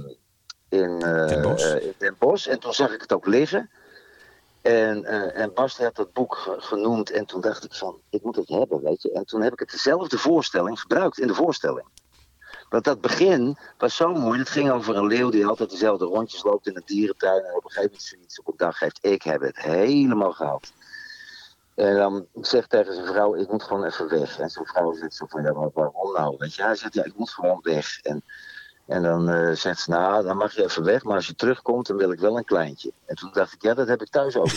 in, 0.69 0.99
in 1.81 1.93
Den 1.97 2.15
Bosch. 2.19 2.47
En 2.47 2.59
toen 2.59 2.73
zag 2.73 2.93
ik 2.93 3.01
het 3.01 3.13
ook 3.13 3.25
liggen. 3.25 3.69
En, 4.61 5.05
eh 5.05 5.41
en 5.41 5.53
Bas 5.53 5.77
had 5.77 5.95
dat 5.95 6.13
boek 6.13 6.35
ge- 6.35 6.55
genoemd 6.59 7.09
en 7.11 7.25
toen 7.25 7.41
dacht 7.41 7.63
ik 7.63 7.73
van, 7.73 8.01
ik 8.09 8.23
moet 8.23 8.35
het 8.35 8.47
hebben, 8.49 8.83
weet 8.83 9.01
je. 9.01 9.11
En 9.11 9.25
toen 9.25 9.41
heb 9.41 9.53
ik 9.53 9.59
het 9.59 9.71
dezelfde 9.71 10.17
voorstelling 10.17 10.79
gebruikt 10.79 11.19
in 11.19 11.27
de 11.27 11.33
voorstelling. 11.33 11.87
Want 12.69 12.83
dat 12.83 13.01
begin 13.01 13.57
was 13.77 13.95
zo 13.95 14.13
mooi. 14.13 14.39
Het 14.39 14.49
ging 14.49 14.71
over 14.71 14.95
een 14.95 15.07
leeuw 15.07 15.29
die 15.29 15.45
altijd 15.45 15.69
dezelfde 15.69 16.05
rondjes 16.05 16.43
loopt 16.43 16.67
in 16.67 16.75
een 16.75 16.81
dierentuin. 16.85 17.43
En 17.43 17.55
op 17.55 17.63
een 17.63 17.69
gegeven 17.71 17.89
moment 17.89 18.03
zoiets 18.03 18.41
op 18.43 18.57
dag 18.57 18.79
heeft, 18.79 18.99
ik 19.01 19.21
heb 19.21 19.41
het 19.41 19.57
helemaal 19.57 20.31
gehad. 20.31 20.71
En 21.75 21.95
dan 21.95 22.27
zegt 22.41 22.69
tegen 22.69 22.93
zijn 22.93 23.05
vrouw, 23.05 23.35
ik 23.35 23.51
moet 23.51 23.63
gewoon 23.63 23.83
even 23.83 24.09
weg. 24.09 24.39
En 24.39 24.49
zijn 24.49 24.65
vrouw 24.65 24.93
zegt 24.93 25.13
zo 25.15 25.25
van, 25.29 25.43
ja, 25.43 25.53
maar 25.53 25.69
waarom 25.73 26.13
nou? 26.13 26.35
Weet 26.37 26.55
je, 26.55 26.63
hij 26.63 26.75
zegt, 26.75 26.93
ja, 26.93 27.03
ik 27.03 27.17
moet 27.17 27.29
gewoon 27.29 27.59
weg. 27.61 27.99
En, 28.01 28.23
en 28.87 29.03
dan 29.03 29.29
eh, 29.29 29.51
zegt 29.51 29.79
ze, 29.79 29.89
nou, 29.89 30.23
dan 30.23 30.37
mag 30.37 30.53
je 30.53 30.63
even 30.63 30.83
weg. 30.83 31.03
Maar 31.03 31.15
als 31.15 31.27
je 31.27 31.35
terugkomt, 31.35 31.87
dan 31.87 31.97
wil 31.97 32.11
ik 32.11 32.19
wel 32.19 32.37
een 32.37 32.45
kleintje. 32.45 32.91
En 33.05 33.15
toen 33.15 33.29
dacht 33.33 33.53
ik, 33.53 33.61
ja, 33.61 33.73
dat 33.73 33.87
heb 33.87 34.01
ik 34.01 34.09
thuis 34.09 34.35
ook 34.35 34.51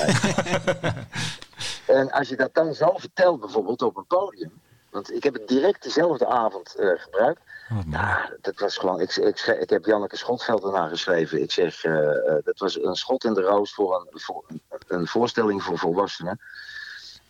en 1.87 2.11
als 2.11 2.29
je 2.29 2.37
dat 2.37 2.55
dan 2.55 2.75
zo 2.75 2.95
vertelt, 2.97 3.41
bijvoorbeeld 3.41 3.83
op 3.83 3.97
een 3.97 4.07
podium. 4.07 4.53
Want 4.91 5.13
ik 5.13 5.23
heb 5.23 5.35
het 5.35 5.49
direct 5.49 5.83
dezelfde 5.83 6.27
avond 6.27 6.75
eh, 6.75 6.89
gebruikt. 6.97 7.41
Ja, 7.91 8.31
dat 8.41 8.59
was 8.59 8.77
gewoon. 8.77 9.01
Ik, 9.01 9.17
ik, 9.17 9.41
ik 9.61 9.71
heb 9.71 9.85
Janneke 9.85 10.17
Schotveld 10.17 10.65
erna 10.65 10.89
geschreven. 10.89 11.43
Ik 11.43 11.53
zeg, 11.53 11.85
eh, 11.85 12.35
dat 12.45 12.59
was 12.59 12.83
een 12.83 12.95
schot 12.95 13.25
in 13.25 13.35
de 13.35 13.43
roos 13.43 13.75
voor 13.75 13.95
een, 13.95 14.21
voor 14.21 14.45
een 14.87 15.07
voorstelling 15.07 15.63
voor 15.63 15.79
volwassenen. 15.79 16.41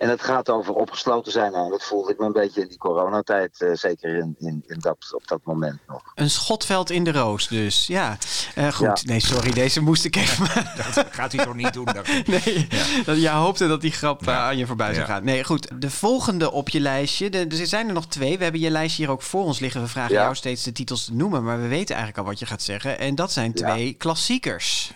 En 0.00 0.08
het 0.08 0.22
gaat 0.22 0.48
over 0.50 0.74
opgesloten 0.74 1.32
zijn. 1.32 1.52
Nou, 1.52 1.70
dat 1.70 1.84
voelde 1.84 2.12
ik 2.12 2.18
me 2.18 2.24
een 2.26 2.32
beetje 2.32 2.60
in 2.60 2.68
die 2.68 2.78
coronatijd, 2.78 3.60
eh, 3.62 3.68
zeker 3.72 4.14
in, 4.16 4.34
in, 4.38 4.64
in 4.66 4.76
dat, 4.78 4.96
op 5.14 5.26
dat 5.28 5.40
moment 5.44 5.78
nog. 5.88 6.02
Een 6.14 6.30
schotveld 6.30 6.90
in 6.90 7.04
de 7.04 7.12
roos 7.12 7.48
dus, 7.48 7.86
ja. 7.86 8.16
Eh, 8.54 8.72
goed, 8.72 8.86
Ja. 8.86 8.96
nee, 9.02 9.20
sorry, 9.20 9.50
deze 9.50 9.80
moest 9.80 10.04
ik 10.04 10.16
even... 10.16 10.48
Dat 10.94 11.06
gaat 11.10 11.32
hij 11.32 11.44
toch 11.44 11.54
niet 11.54 11.72
doen? 11.72 11.84
dacht 11.84 12.08
ik. 12.08 12.26
Nee, 12.44 12.68
dat, 13.04 13.20
jij 13.20 13.32
hoopte 13.32 13.68
dat 13.68 13.80
die 13.80 13.92
grap 13.92 14.24
Ja. 14.24 14.32
eh, 14.32 14.38
aan 14.38 14.56
je 14.56 14.66
voorbij 14.66 14.94
zou 14.94 15.06
Ja. 15.06 15.12
gaan. 15.14 15.24
Nee, 15.24 15.44
goed. 15.44 15.68
De 15.80 15.90
volgende 15.90 16.50
op 16.50 16.68
je 16.68 16.80
lijstje. 16.80 17.30
De, 17.30 17.46
er 17.46 17.66
zijn 17.66 17.86
er 17.88 17.94
nog 17.94 18.06
twee. 18.06 18.36
We 18.38 18.42
hebben 18.42 18.60
je 18.60 18.70
lijstje 18.70 19.02
hier 19.02 19.12
ook 19.12 19.22
voor 19.22 19.44
ons 19.44 19.58
liggen. 19.58 19.80
We 19.82 19.88
vragen 19.88 20.14
Ja. 20.14 20.22
jou 20.22 20.34
steeds 20.34 20.62
de 20.62 20.72
titels 20.72 21.04
te 21.04 21.14
noemen. 21.14 21.44
Maar 21.44 21.60
we 21.60 21.68
weten 21.68 21.94
eigenlijk 21.94 22.18
al 22.18 22.24
wat 22.30 22.38
je 22.38 22.46
gaat 22.46 22.62
zeggen. 22.62 22.98
En 22.98 23.14
dat 23.14 23.32
zijn 23.32 23.50
Ja. 23.54 23.70
twee 23.72 23.92
klassiekers. 23.92 24.92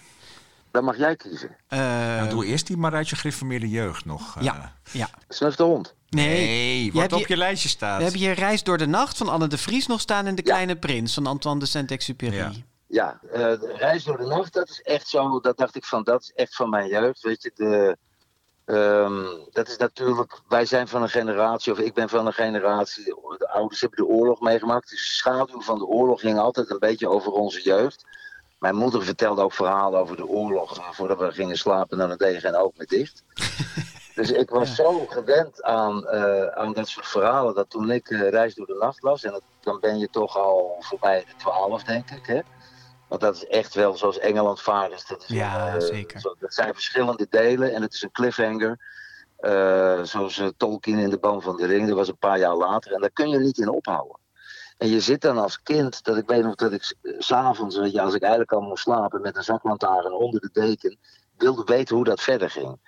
Dan 0.74 0.84
mag 0.84 0.96
jij 0.96 1.16
kiezen. 1.16 1.56
Eh, 1.68 1.78
Nou, 1.78 2.28
doe 2.28 2.44
eerst 2.44 2.66
die 2.66 2.76
maar 2.76 2.94
uit 2.94 3.08
je 3.08 3.16
gereformeerde 3.16 3.68
jeugd 3.68 4.04
nog. 4.04 4.36
eh. 4.36 4.42
ja, 4.42 4.72
ja. 4.92 5.08
Snuf 5.28 5.54
de 5.56 5.62
hond. 5.62 5.94
Nee, 6.08 6.28
Nee, 6.28 6.84
je 6.84 6.92
wat 6.92 7.12
op 7.12 7.18
je- 7.18 7.24
je 7.28 7.36
lijstje 7.36 7.68
staat. 7.68 7.96
we 7.96 8.02
hebben 8.02 8.20
hier 8.20 8.32
Reis 8.34 8.62
door 8.62 8.78
de 8.78 8.86
Nacht 8.86 9.16
van 9.16 9.28
Anne 9.28 9.46
de 9.46 9.58
Vries 9.58 9.86
nog 9.86 10.00
staan... 10.00 10.26
en 10.26 10.34
De 10.34 10.42
Ja. 10.44 10.52
Kleine 10.52 10.76
Prins 10.76 11.14
van 11.14 11.26
Antoine 11.26 11.60
de 11.60 11.66
Saint-Exupéry. 11.66 12.36
Ja. 12.36 12.50
Ja, 12.86 13.20
eh, 13.32 13.38
de 13.40 13.74
reis 13.76 14.04
door 14.04 14.16
de 14.16 14.26
nacht, 14.26 14.52
dat 14.52 14.68
is 14.68 14.80
echt 14.82 15.08
zo. 15.08 15.40
Dat 15.40 15.56
dacht 15.56 15.76
ik 15.76 15.84
van, 15.84 16.02
dat 16.02 16.22
is 16.22 16.32
echt 16.34 16.54
van 16.56 16.70
mijn 16.70 16.88
jeugd. 16.88 17.22
Weet 17.22 17.42
je, 17.42 17.50
de, 17.54 17.96
ehm, 18.64 19.24
dat 19.52 19.68
is 19.68 19.76
natuurlijk. 19.76 20.40
Wij 20.48 20.64
zijn 20.66 20.88
van 20.88 21.02
een 21.02 21.08
generatie, 21.08 21.72
of 21.72 21.78
ik 21.78 21.94
ben 21.94 22.08
van 22.08 22.26
een 22.26 22.32
generatie. 22.32 23.04
De 23.04 23.48
ouders 23.52 23.80
hebben 23.80 23.98
de 23.98 24.12
oorlog 24.12 24.40
meegemaakt. 24.40 24.90
Dus 24.90 25.06
de 25.06 25.12
schaduw 25.12 25.60
van 25.60 25.78
de 25.78 25.84
oorlog 25.86 26.20
ging 26.20 26.38
altijd 26.38 26.70
een 26.70 26.78
beetje 26.78 27.08
over 27.08 27.32
onze 27.32 27.62
jeugd. 27.62 28.04
Mijn 28.58 28.74
moeder 28.76 29.02
vertelde 29.04 29.42
ook 29.42 29.52
verhalen 29.52 30.00
over 30.00 30.16
de 30.16 30.26
oorlog. 30.26 30.78
eh, 30.78 30.90
Voordat 30.90 31.18
we 31.18 31.32
gingen 31.32 31.56
slapen, 31.56 31.98
dan 31.98 32.16
deed 32.16 32.34
je 32.34 32.40
geen 32.40 32.56
oog 32.56 32.70
meer 32.76 32.86
dicht. 32.86 33.22
Dus 34.14 34.30
ik 34.32 34.50
was 34.50 34.74
zo 34.74 35.06
gewend 35.08 35.62
aan, 35.62 36.06
eh, 36.06 36.46
aan 36.46 36.72
dat 36.72 36.88
soort 36.88 37.06
verhalen. 37.06 37.54
Dat 37.54 37.70
toen 37.70 37.90
ik 37.90 38.10
eh, 38.10 38.28
Reis 38.28 38.54
door 38.54 38.66
de 38.66 38.76
Nacht 38.80 39.02
las. 39.02 39.24
En 39.24 39.32
dat, 39.32 39.42
dan 39.60 39.80
ben 39.80 39.98
je 39.98 40.08
toch 40.10 40.36
al 40.38 40.76
voorbij 40.80 41.20
de 41.20 41.36
twaalf, 41.36 41.82
denk 41.82 42.10
ik. 42.10 42.26
Hè? 42.26 42.40
Want 43.08 43.20
dat 43.20 43.34
is 43.34 43.46
echt 43.46 43.74
wel 43.74 43.96
zoals 43.96 44.18
Engeland 44.18 44.60
vaart. 44.62 45.08
Dat, 45.08 45.22
is 45.22 45.28
Ja, 45.28 45.80
zeker. 45.80 46.20
zo- 46.20 46.34
dat 46.38 46.54
zijn 46.54 46.74
verschillende 46.74 47.26
delen 47.30 47.74
en 47.74 47.82
het 47.82 47.94
is 47.94 48.02
een 48.02 48.10
cliffhanger. 48.12 48.78
Zoals 50.06 50.42
Tolkien 50.56 50.98
in 50.98 51.10
de 51.10 51.18
Boom 51.18 51.42
van 51.42 51.56
de 51.56 51.66
Ring. 51.66 51.86
Dat 51.88 51.96
was 51.96 52.08
een 52.08 52.18
paar 52.18 52.38
jaar 52.38 52.56
later. 52.56 52.92
En 52.92 53.00
daar 53.00 53.10
kun 53.12 53.28
je 53.28 53.38
niet 53.38 53.58
in 53.58 53.68
ophouden. 53.68 54.16
En 54.76 54.88
je 54.88 55.00
zit 55.00 55.20
dan 55.20 55.38
als 55.38 55.62
kind, 55.62 56.04
dat 56.04 56.16
ik 56.16 56.26
weet 56.26 56.42
nog 56.42 56.54
dat 56.54 56.72
ik 56.72 56.96
eh, 57.02 57.14
s'avonds, 57.18 57.76
weet 57.76 57.92
je, 57.92 58.00
als 58.00 58.14
ik 58.14 58.20
eigenlijk 58.22 58.52
al 58.52 58.60
moest 58.60 58.82
slapen 58.82 59.20
met 59.20 59.36
een 59.36 59.44
zaklantaarn 59.44 60.12
onder 60.12 60.40
de 60.40 60.50
deken, 60.52 60.98
wilde 61.36 61.64
weten 61.64 61.96
hoe 61.96 62.04
dat 62.04 62.20
verder 62.20 62.50
ging. 62.50 62.80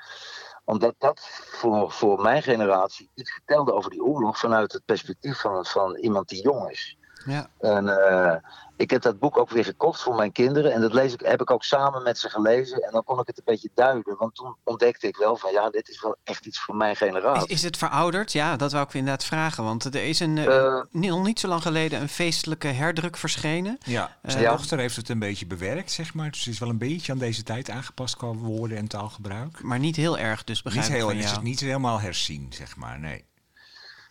Omdat 0.65 0.95
dat 0.99 1.21
voor, 1.51 1.91
voor 1.91 2.21
mijn 2.21 2.43
generatie 2.43 3.11
iets 3.15 3.33
vertelde 3.33 3.73
over 3.73 3.91
die 3.91 4.03
oorlog 4.03 4.39
vanuit 4.39 4.73
het 4.73 4.85
perspectief 4.85 5.41
van, 5.41 5.65
van 5.65 5.97
iemand 5.97 6.29
die 6.29 6.43
jong 6.43 6.71
is. 6.71 6.97
Ja. 7.27 7.47
En 7.61 7.89
eh, 8.09 8.35
ik 8.77 8.91
heb 8.91 9.03
dat 9.03 9.19
boek 9.19 9.39
ook 9.39 9.51
weer 9.51 9.65
gekocht 9.65 10.03
voor 10.03 10.15
mijn 10.15 10.33
kinderen. 10.33 10.73
En 10.73 10.81
dat 10.81 10.93
lees 10.93 11.13
ik, 11.13 11.21
heb 11.25 11.41
ik 11.41 11.51
ook 11.51 11.65
samen 11.65 12.03
met 12.03 12.19
ze 12.19 12.29
gelezen. 12.31 12.81
En 12.83 12.93
dan 12.93 13.05
kon 13.05 13.21
ik 13.21 13.27
het 13.27 13.39
een 13.39 13.43
beetje 13.47 13.71
duiden. 13.75 14.17
Want 14.19 14.35
toen 14.35 14.57
ontdekte 14.65 15.07
ik 15.07 15.17
wel 15.17 15.37
van 15.37 15.53
ja, 15.53 15.71
dit 15.71 15.89
is 15.89 16.03
wel 16.03 16.17
echt 16.25 16.47
iets 16.47 16.61
voor 16.61 16.75
mijn 16.77 16.93
Is, 16.93 16.99
generatie. 16.99 17.49
is 17.49 17.63
het 17.63 17.77
verouderd? 17.77 18.33
Ja, 18.33 18.57
dat 18.57 18.73
wou 18.73 18.85
ik 18.87 18.95
inderdaad 18.95 19.25
vragen. 19.25 19.65
Want 19.65 19.85
er 19.85 19.95
is 20.09 20.21
een, 20.21 20.39
Eh. 20.39 20.83
niet- 20.91 21.11
nog 21.11 21.25
niet 21.25 21.41
zo 21.41 21.49
lang 21.49 21.63
geleden 21.63 22.01
een 22.01 22.09
feestelijke 22.09 22.69
herdruk 22.69 23.17
verschenen. 23.17 23.79
Ja, 23.85 24.17
zijn 24.23 24.45
dochter 24.45 24.79
heeft 24.79 24.97
het 24.97 25.09
een 25.09 25.19
beetje 25.19 25.47
bewerkt, 25.47 25.91
zeg 25.93 26.15
maar. 26.15 26.31
Dus 26.31 26.45
het 26.45 26.53
is 26.55 26.59
wel 26.61 26.69
een 26.69 26.79
beetje 26.79 27.13
aan 27.13 27.19
deze 27.19 27.43
tijd 27.43 27.71
aangepast 27.71 28.17
qua 28.17 28.33
woorden 28.33 28.79
en 28.79 28.89
taalgebruik. 28.89 29.63
Maar 29.63 29.79
niet 29.79 29.97
heel 29.97 30.19
erg, 30.19 30.45
dus 30.45 30.63
begrijp 30.63 30.85
Niet 30.85 30.95
ik 30.95 31.01
heel, 31.01 31.09
van 31.09 31.17
het 31.17 31.27
is 31.27 31.33
jou. 31.33 31.45
niet 31.45 31.61
helemaal 31.61 32.01
herzien, 32.01 32.47
zeg 32.51 32.77
maar. 32.77 32.99
Nee. 32.99 33.25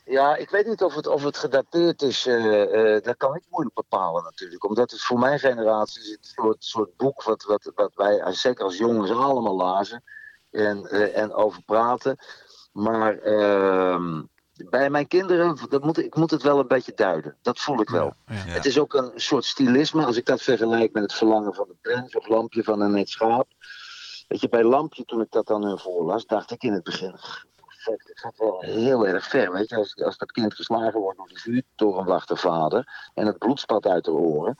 Ja, 0.05 0.35
ik 0.35 0.50
weet 0.50 0.65
niet 0.67 0.83
of 0.83 0.95
het, 0.95 1.07
of 1.07 1.24
het 1.24 1.38
gedateerd 1.38 2.01
is. 2.01 2.25
eh, 2.25 2.95
eh, 2.95 3.03
dat 3.03 3.17
kan 3.17 3.35
ik 3.35 3.43
moeilijk 3.50 3.75
bepalen 3.75 4.24
natuurlijk. 4.24 4.63
Omdat 4.65 4.91
het 4.91 5.01
voor 5.01 5.19
mijn 5.19 5.39
generatie 5.39 6.01
is 6.01 6.09
het 6.09 6.19
een 6.19 6.43
soort, 6.43 6.63
soort 6.63 6.95
boek 6.97 7.24
wat, 7.24 7.43
wat, 7.43 7.71
wat 7.75 7.91
wij, 7.95 8.24
als- 8.24 8.41
zeker 8.41 8.63
als 8.63 8.77
jongens, 8.77 9.12
allemaal 9.12 9.55
lazen. 9.55 10.03
En, 10.51 10.85
eh, 10.89 11.17
en 11.17 11.33
over 11.33 11.62
praten. 11.63 12.17
Maar 12.71 13.17
ehm, 13.17 14.21
bij 14.69 14.89
mijn 14.89 15.07
kinderen, 15.07 15.57
dat 15.69 15.83
moet, 15.83 15.97
ik 15.97 16.15
moet 16.15 16.31
het 16.31 16.41
wel 16.41 16.59
een 16.59 16.67
beetje 16.67 16.93
duiden. 16.95 17.38
Dat 17.41 17.59
voel 17.59 17.81
ik 17.81 17.89
wel. 17.89 18.13
Ja. 18.27 18.33
Ja. 18.35 18.41
Het 18.41 18.65
is 18.65 18.79
ook 18.79 18.93
een 18.93 19.12
soort 19.15 19.45
stilisme. 19.45 20.05
Als 20.05 20.17
ik 20.17 20.25
dat 20.25 20.41
vergelijk 20.41 20.93
met 20.93 21.03
het 21.03 21.13
verlangen 21.13 21.53
van 21.53 21.67
de 21.67 21.75
prins 21.81 22.15
of 22.15 22.27
lampje 22.27 22.63
van 22.63 22.81
een 22.81 22.91
net 22.91 23.09
schaap. 23.09 23.47
Weet 24.27 24.41
je, 24.41 24.50
bij 24.50 24.63
lampje, 24.63 25.05
toen 25.05 25.21
ik 25.21 25.31
dat 25.31 25.50
aan 25.50 25.63
hun 25.63 25.79
voorlas, 25.79 26.25
dacht 26.25 26.51
ik 26.51 26.63
in 26.63 26.74
het 26.74 26.83
begin. 26.83 27.15
Gaat, 27.85 28.11
gaat 28.13 28.37
wel 28.37 28.61
heel 28.61 29.07
erg 29.07 29.27
ver. 29.27 29.51
Weet 29.51 29.69
je, 29.69 29.75
als, 29.75 30.03
als 30.03 30.17
dat 30.17 30.31
kind 30.31 30.53
geslagen 30.53 30.99
wordt 30.99 31.17
door 31.17 31.27
de 31.27 31.39
vuurtorenwachtervader 31.39 33.09
en 33.13 33.25
het 33.25 33.37
bloed 33.37 33.59
spat 33.59 33.85
uit 33.85 34.03
de 34.05 34.11
oren. 34.11 34.57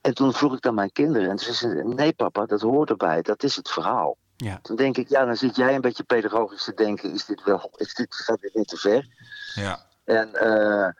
En 0.00 0.14
toen 0.14 0.32
vroeg 0.32 0.56
ik 0.56 0.66
aan 0.66 0.74
mijn 0.74 0.92
kinderen 0.92 1.30
en 1.30 1.38
ze 1.38 1.52
zeiden, 1.52 1.94
nee 1.94 2.12
papa, 2.12 2.46
dat 2.46 2.60
hoort 2.60 2.90
erbij, 2.90 3.22
dat 3.22 3.42
is 3.42 3.56
het 3.56 3.70
verhaal. 3.70 4.16
Ja. 4.36 4.58
Toen 4.62 4.76
denk 4.76 4.96
ik, 4.96 5.08
ja, 5.08 5.24
dan 5.24 5.36
zit 5.36 5.56
jij 5.56 5.74
een 5.74 5.80
beetje 5.80 6.02
pedagogisch 6.02 6.64
te 6.64 6.74
denken, 6.74 7.12
is 7.12 7.24
dit 7.24 7.42
wel, 7.44 7.70
is 7.76 7.94
dit, 7.94 8.14
gaat 8.14 8.40
dit 8.40 8.54
niet 8.54 8.68
te 8.68 8.76
ver? 8.76 9.08
Ja. 9.54 9.86
En, 10.04 10.34
eh, 10.34 10.90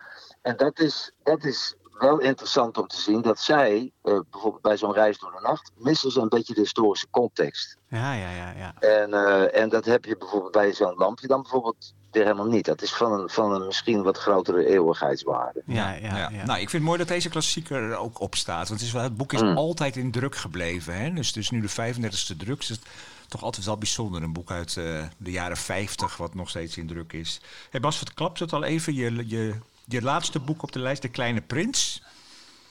en 0.42 0.56
dat, 0.56 0.78
is, 0.78 1.12
dat 1.22 1.44
is 1.44 1.74
wel 1.98 2.18
interessant 2.18 2.78
om 2.78 2.86
te 2.86 3.00
zien 3.00 3.22
dat 3.22 3.40
zij, 3.40 3.92
eh, 4.02 4.18
bijvoorbeeld 4.30 4.62
bij 4.62 4.76
zo'n 4.76 4.92
reis 4.92 5.18
door 5.18 5.32
de 5.32 5.40
nacht, 5.42 5.70
missen 5.76 6.10
ze 6.10 6.20
een 6.20 6.28
beetje 6.28 6.54
de 6.54 6.60
historische 6.60 7.06
context. 7.10 7.76
Ja, 7.88 8.12
ja, 8.12 8.30
ja, 8.30 8.52
ja. 8.56 8.74
En, 8.80 9.14
eh, 9.14 9.60
en 9.62 9.68
dat 9.68 9.84
heb 9.84 10.04
je 10.04 10.16
bijvoorbeeld 10.16 10.52
bij 10.52 10.72
zo'n 10.72 10.94
lampje 10.96 11.26
dan 11.26 11.42
bijvoorbeeld 11.42 11.92
weer 12.10 12.22
helemaal 12.22 12.46
niet. 12.46 12.64
Dat 12.64 12.82
is 12.82 12.92
van 12.94 13.12
een, 13.12 13.28
van 13.28 13.52
een 13.52 13.66
misschien 13.66 14.02
wat 14.02 14.18
grotere 14.18 14.66
eeuwigheidswaarde. 14.66 15.62
Ja, 15.66 15.92
ja, 15.92 16.16
Ja. 16.16 16.28
ja. 16.32 16.44
Nou, 16.44 16.60
ik 16.60 16.70
vind 16.70 16.72
het 16.72 16.82
mooi 16.82 16.98
dat 16.98 17.08
deze 17.08 17.28
klassieker 17.28 17.76
er 17.90 17.96
ook 17.96 18.20
op 18.20 18.34
staat. 18.34 18.68
Want 18.68 18.80
het, 18.80 18.88
is 18.88 18.92
wel, 18.92 19.02
het 19.02 19.16
boek 19.16 19.32
is 19.32 19.40
Mm. 19.40 19.56
altijd 19.56 19.96
in 19.96 20.10
druk 20.10 20.36
gebleven. 20.36 20.94
Hè? 20.98 21.12
Dus 21.12 21.26
het 21.26 21.36
is 21.36 21.50
nu 21.50 21.60
de 21.60 21.68
35e 21.68 22.36
druk. 22.36 22.58
Dus 22.58 22.68
het 22.68 22.80
is 22.84 23.26
toch 23.28 23.42
altijd 23.42 23.66
wel 23.66 23.78
bijzonder. 23.78 24.22
Een 24.22 24.32
boek 24.32 24.50
uit 24.50 24.76
eh, 24.76 25.04
de 25.16 25.30
jaren 25.30 25.56
50, 25.56 26.16
wat 26.16 26.34
nog 26.34 26.48
steeds 26.48 26.76
in 26.76 26.86
druk 26.86 27.12
is. 27.12 27.40
Hey 27.70 27.80
Bas, 27.80 27.98
wat 27.98 28.14
klapt 28.14 28.38
het 28.38 28.52
al 28.52 28.64
even? 28.64 28.94
Je, 28.94 29.28
je, 29.28 29.54
je 29.92 30.02
laatste 30.02 30.40
boek 30.40 30.62
op 30.62 30.72
de 30.72 30.78
lijst, 30.78 31.02
De 31.02 31.08
Kleine 31.08 31.40
Prins. 31.40 32.02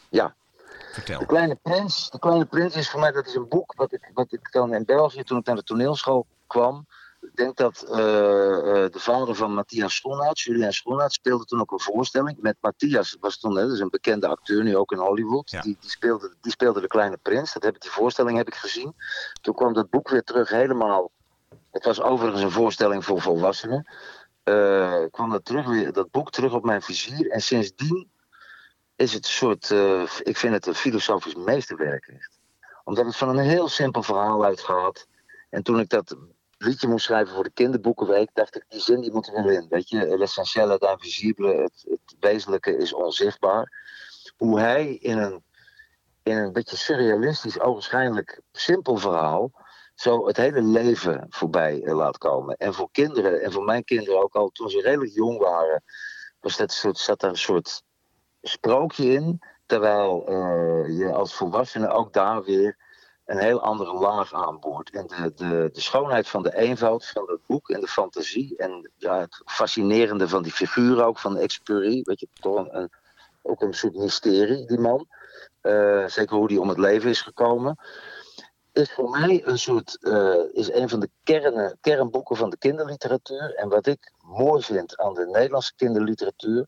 Ja, 0.10 0.36
Vertel. 0.92 1.20
De 1.20 1.26
Kleine 1.26 1.56
Prins. 1.56 2.10
De 2.10 2.20
Kleine 2.20 2.46
Prins 2.46 2.76
is 2.76 2.90
voor 2.90 3.00
mij 3.00 3.12
dat 3.12 3.28
is 3.28 3.36
een 3.36 3.48
boek 3.48 3.74
wat 3.76 3.94
ik, 3.94 4.10
wat 4.14 4.32
ik 4.32 4.52
dan 4.52 4.74
in 4.74 4.86
België, 4.86 5.24
toen 5.24 5.38
ik 5.38 5.46
naar 5.46 5.56
de 5.56 5.64
toneelschool 5.64 6.26
kwam. 6.48 6.86
Ik 7.22 7.36
denk 7.36 7.58
dat 7.58 7.82
eh, 7.82 7.98
eh, 7.98 8.92
de 8.92 9.00
vader 9.00 9.36
van 9.36 9.54
Matthias 9.54 9.96
Schoenaerts, 9.96 10.44
Julien 10.44 10.74
Schoenaerts, 10.74 11.16
speelde 11.16 11.46
toen 11.46 11.60
ook 11.60 11.72
een 11.72 11.80
voorstelling. 11.80 12.38
Met 12.40 12.58
Matthias, 12.60 13.18
was 13.20 13.40
toen 13.40 13.56
hè, 13.56 13.64
dat 13.64 13.74
is 13.74 13.80
een 13.80 13.90
bekende 13.90 14.28
acteur, 14.28 14.64
nu 14.64 14.78
ook 14.78 14.92
in 14.92 14.98
Hollywood. 14.98 15.52
Ja. 15.52 15.62
Die, 15.62 15.78
die, 15.80 15.90
speelde, 15.90 16.36
die 16.42 16.52
speelde 16.52 16.82
de 16.82 16.88
Kleine 16.88 17.18
Prins. 17.18 17.54
Dat 17.54 17.64
heb 17.64 17.76
ik, 17.76 17.82
die 17.82 17.92
voorstelling 17.92 18.38
heb 18.38 18.48
ik 18.48 18.56
gezien. 18.56 18.96
Toen 19.42 19.56
kwam 19.56 19.74
dat 19.74 19.90
boek 19.90 20.10
weer 20.10 20.24
terug 20.24 20.50
helemaal. 20.50 21.12
Het 21.72 21.86
was 21.86 22.02
overigens 22.02 22.42
een 22.42 22.52
voorstelling 22.52 23.06
voor 23.06 23.22
volwassenen. 23.22 23.88
Eh, 24.44 25.04
kwam 25.12 25.30
dat, 25.30 25.46
terug 25.46 25.92
dat 25.92 26.12
boek 26.12 26.32
terug 26.32 26.54
op 26.54 26.64
mijn 26.64 26.82
vizier. 26.82 27.30
En 27.30 27.42
sindsdien 27.42 28.12
is 28.96 29.14
het 29.14 29.26
een 29.26 29.32
soort, 29.32 29.72
eh, 29.72 30.04
ik 30.24 30.38
vind 30.38 30.54
het 30.54 30.66
een 30.66 30.76
filosofisch 30.76 31.36
meesterwerk. 31.36 32.30
Omdat 32.84 33.06
het 33.06 33.16
van 33.16 33.30
een 33.30 33.46
heel 33.46 33.68
simpel 33.68 34.04
verhaal 34.04 34.46
uitgaat. 34.46 35.08
En 35.50 35.64
toen 35.64 35.80
ik 35.80 35.90
dat 35.90 36.16
liedje 36.58 36.88
moest 36.88 37.06
schrijven 37.06 37.34
voor 37.34 37.44
de 37.44 37.52
kinderboekenweek, 37.52 38.30
dacht 38.34 38.56
ik, 38.56 38.66
die 38.68 38.80
zin 38.80 39.02
die 39.02 39.12
moet 39.12 39.28
er 39.28 39.34
wel 39.34 39.50
in. 39.50 39.68
Weet 39.70 39.90
je, 39.90 40.18
l'essentiële 40.18 40.78
est 40.80 40.92
invisible, 40.92 41.56
het, 41.56 41.86
het 41.90 42.16
wezenlijke 42.20 42.78
is 42.78 42.94
onzichtbaar. 42.94 43.72
Hoe 44.38 44.60
hij 44.60 44.94
in 44.94 45.18
een, 45.18 45.44
in 46.24 46.38
een 46.38 46.54
beetje 46.54 46.78
surrealistisch, 46.78 47.60
ogenschijnlijk 47.60 48.42
simpel 48.52 48.98
verhaal, 48.98 49.52
zo 49.96 50.28
het 50.28 50.38
hele 50.38 50.62
leven 50.62 51.26
voorbij 51.30 51.84
eh, 51.84 51.96
laat 51.96 52.18
komen. 52.18 52.56
En 52.58 52.74
voor 52.74 52.90
kinderen, 52.92 53.42
en 53.42 53.52
voor 53.52 53.64
mijn 53.64 53.84
kinderen 53.84 54.24
ook 54.24 54.36
al 54.36 54.50
toen 54.50 54.70
ze 54.70 54.82
redelijk 54.82 55.14
jong 55.14 55.38
waren, 55.38 55.84
was 56.40 56.58
dat 56.58 56.72
soort, 56.72 56.98
zat 56.98 57.20
daar 57.20 57.30
een 57.30 57.38
soort 57.38 57.84
sprookje 58.42 59.06
in. 59.14 59.40
Terwijl 59.66 60.28
eh, 60.28 60.98
je 60.98 61.12
als 61.14 61.34
volwassene 61.36 61.90
ook 61.90 62.14
daar 62.14 62.44
weer 62.44 62.78
een 63.26 63.38
heel 63.38 63.62
andere 63.62 63.94
laag 63.94 64.34
aanboort. 64.34 64.90
En 64.90 65.08
de, 65.08 65.32
de, 65.36 65.70
de 65.74 65.82
schoonheid 65.82 66.28
van 66.28 66.44
de 66.44 66.56
eenvoud 66.56 67.06
van 67.08 67.24
het 67.30 67.40
boek 67.46 67.70
en 67.70 67.80
de 67.82 67.88
fantasie. 67.88 68.58
En 68.58 68.92
ja, 68.98 69.20
het 69.20 69.42
fascinerende 69.46 70.28
van 70.28 70.44
die 70.44 70.52
figuur 70.52 71.04
ook, 71.04 71.20
van 71.20 71.38
Exupéry. 71.38 72.02
Weet 72.04 72.20
je, 72.20 72.28
toch 72.34 72.56
een, 72.58 72.78
een- 72.78 72.92
ook 73.44 73.62
een 73.62 73.74
soort 73.74 73.96
mysterie, 73.96 74.66
die 74.66 74.80
man. 74.80 75.08
Eh, 75.62 76.08
zeker 76.08 76.36
hoe 76.36 76.48
die 76.48 76.62
om 76.62 76.70
het 76.70 76.78
leven 76.78 77.10
is 77.10 77.22
gekomen. 77.22 77.78
Is 78.82 78.92
voor 78.92 79.10
mij 79.10 79.42
een 79.46 79.60
soort, 79.60 79.98
eh, 80.02 80.34
is 80.54 80.72
een 80.74 80.90
van 80.90 81.00
de 81.00 81.10
kernen, 81.24 81.78
kernboeken 81.82 82.36
van 82.36 82.50
de 82.50 82.58
kinderliteratuur. 82.58 83.54
En 83.56 83.70
wat 83.70 83.88
ik 83.88 84.12
mooi 84.22 84.62
vind 84.64 84.98
aan 84.98 85.14
de 85.14 85.26
Nederlandse 85.32 85.74
kinderliteratuur, 85.76 86.66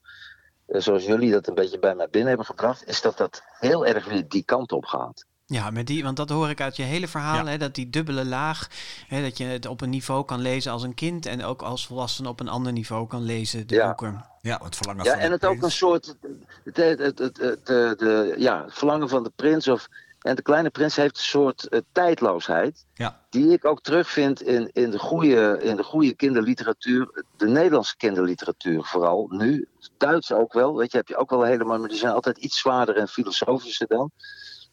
eh, 0.66 0.82
zoals 0.82 1.06
jullie 1.06 1.32
dat 1.32 1.48
een 1.48 1.54
beetje 1.56 1.80
bij 1.80 1.96
mij 1.96 2.08
binnen 2.10 2.28
hebben 2.30 2.46
gebracht, 2.46 2.88
is 2.88 3.02
dat 3.02 3.18
dat 3.18 3.44
heel 3.60 3.86
erg 3.86 4.06
weer 4.06 4.28
die 4.28 4.44
kant 4.44 4.72
op 4.72 4.86
gaat. 4.86 5.26
Ja, 5.46 5.70
met 5.70 5.88
die, 5.88 6.04
want 6.04 6.18
dat 6.18 6.30
hoor 6.30 6.50
ik 6.50 6.62
uit 6.62 6.76
je 6.76 6.84
hele 6.84 7.08
verhaal, 7.08 7.46
Ja. 7.46 7.52
hè, 7.52 7.58
dat 7.58 7.76
die 7.76 7.90
dubbele 7.90 8.26
laag, 8.26 8.68
hè, 9.08 9.22
dat 9.22 9.38
je 9.38 9.44
het 9.46 9.66
op 9.66 9.82
een 9.82 9.90
niveau 9.90 10.26
kan 10.26 10.40
lezen 10.42 10.72
als 10.72 10.84
een 10.84 10.94
kind 10.94 11.26
en 11.26 11.44
ook 11.44 11.62
als 11.62 11.88
volwassene 11.88 12.30
op 12.30 12.40
een 12.40 12.48
ander 12.48 12.72
niveau 12.72 13.08
kan 13.08 13.22
lezen, 13.24 13.68
de 13.68 13.76
Ja. 13.76 13.86
boeken. 13.88 14.26
Ja, 14.42 14.60
het 14.64 14.76
verlangen 14.76 15.04
Ja, 15.04 15.12
van 15.12 15.20
en 15.20 15.28
de 15.28 15.34
het 15.34 15.46
ook 15.46 15.50
prins. 15.58 15.64
een 15.66 15.72
soort. 15.78 16.16
Het, 16.64 16.78
het, 16.78 17.00
het, 17.00 17.20
het, 17.20 17.38
het, 17.38 17.66
de, 17.66 17.94
de- 17.98 18.36
ja, 18.38 18.64
het 18.64 18.74
verlangen 18.74 19.10
van 19.10 19.24
de 19.24 19.32
prins. 19.36 19.68
Of, 19.68 19.88
en 20.24 20.36
de 20.36 20.42
kleine 20.42 20.70
prins 20.70 20.96
heeft 20.96 21.18
een 21.18 21.24
soort 21.24 21.68
eh, 21.68 21.80
tijdloosheid. 21.92 22.86
Ja. 22.94 23.22
Die 23.30 23.52
ik 23.52 23.66
ook 23.66 23.82
terugvind 23.82 24.42
in, 24.42 24.70
in, 24.74 24.92
de 24.92 25.00
goede, 25.00 25.60
in 25.62 25.76
de 25.76 25.84
goede 25.84 26.14
kinderliteratuur. 26.14 27.24
De 27.38 27.48
Nederlandse 27.48 27.98
kinderliteratuur 27.98 28.84
vooral. 28.84 29.28
Nu, 29.30 29.68
Duits 29.98 30.32
ook 30.32 30.54
wel. 30.54 30.76
Weet 30.76 30.92
je, 30.92 30.98
heb 30.98 31.08
je 31.08 31.18
ook 31.18 31.30
wel 31.30 31.44
helemaal. 31.44 31.80
Maar 31.80 31.90
die 31.90 31.98
zijn 31.98 32.14
altijd 32.14 32.38
iets 32.38 32.60
zwaarder 32.60 32.96
en 32.96 33.08
filosofischer 33.08 33.88
dan. 33.88 34.12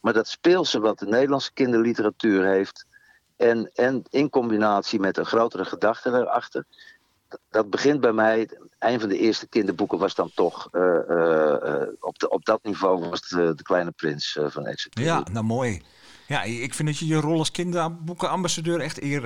Maar 0.00 0.12
dat 0.12 0.28
speelse 0.28 0.80
wat 0.80 0.98
de 0.98 1.06
Nederlandse 1.06 1.52
kinderliteratuur 1.52 2.44
heeft. 2.44 2.86
En, 3.36 3.70
en 3.74 4.02
in 4.10 4.30
combinatie 4.30 5.00
met 5.00 5.16
een 5.16 5.26
grotere 5.26 5.64
gedachte 5.64 6.10
erachter. 6.10 6.64
Dat- 7.51 7.71
begint 7.71 8.01
bij 8.01 8.12
mij. 8.12 8.51
Een 8.79 9.01
van 9.01 9.09
de 9.09 9.19
eerste 9.19 9.49
kinderboeken 9.49 9.99
was 9.99 10.14
dan 10.14 10.31
toch. 10.35 10.69
eh, 10.73 11.11
eh, 11.11 11.83
eh, 11.83 11.88
op, 12.01 12.19
de, 12.19 12.29
op 12.29 12.45
dat 12.45 12.61
niveau 12.62 13.09
was 13.09 13.21
eh, 13.29 13.37
De 13.37 13.62
Kleine 13.62 13.90
Prins 13.90 14.38
van 14.40 14.66
Executive. 14.66 15.09
Ja, 15.14 15.25
nou 15.33 15.45
mooi. 15.45 15.83
Ja, 16.31 16.43
ik 16.43 16.75
vind 16.75 16.88
dat 16.88 16.99
je 16.99 17.07
je 17.07 17.16
rol 17.16 17.38
als 17.38 17.51
kinderboekenambassadeur 17.51 18.81
echt 18.81 19.03
eer 19.03 19.23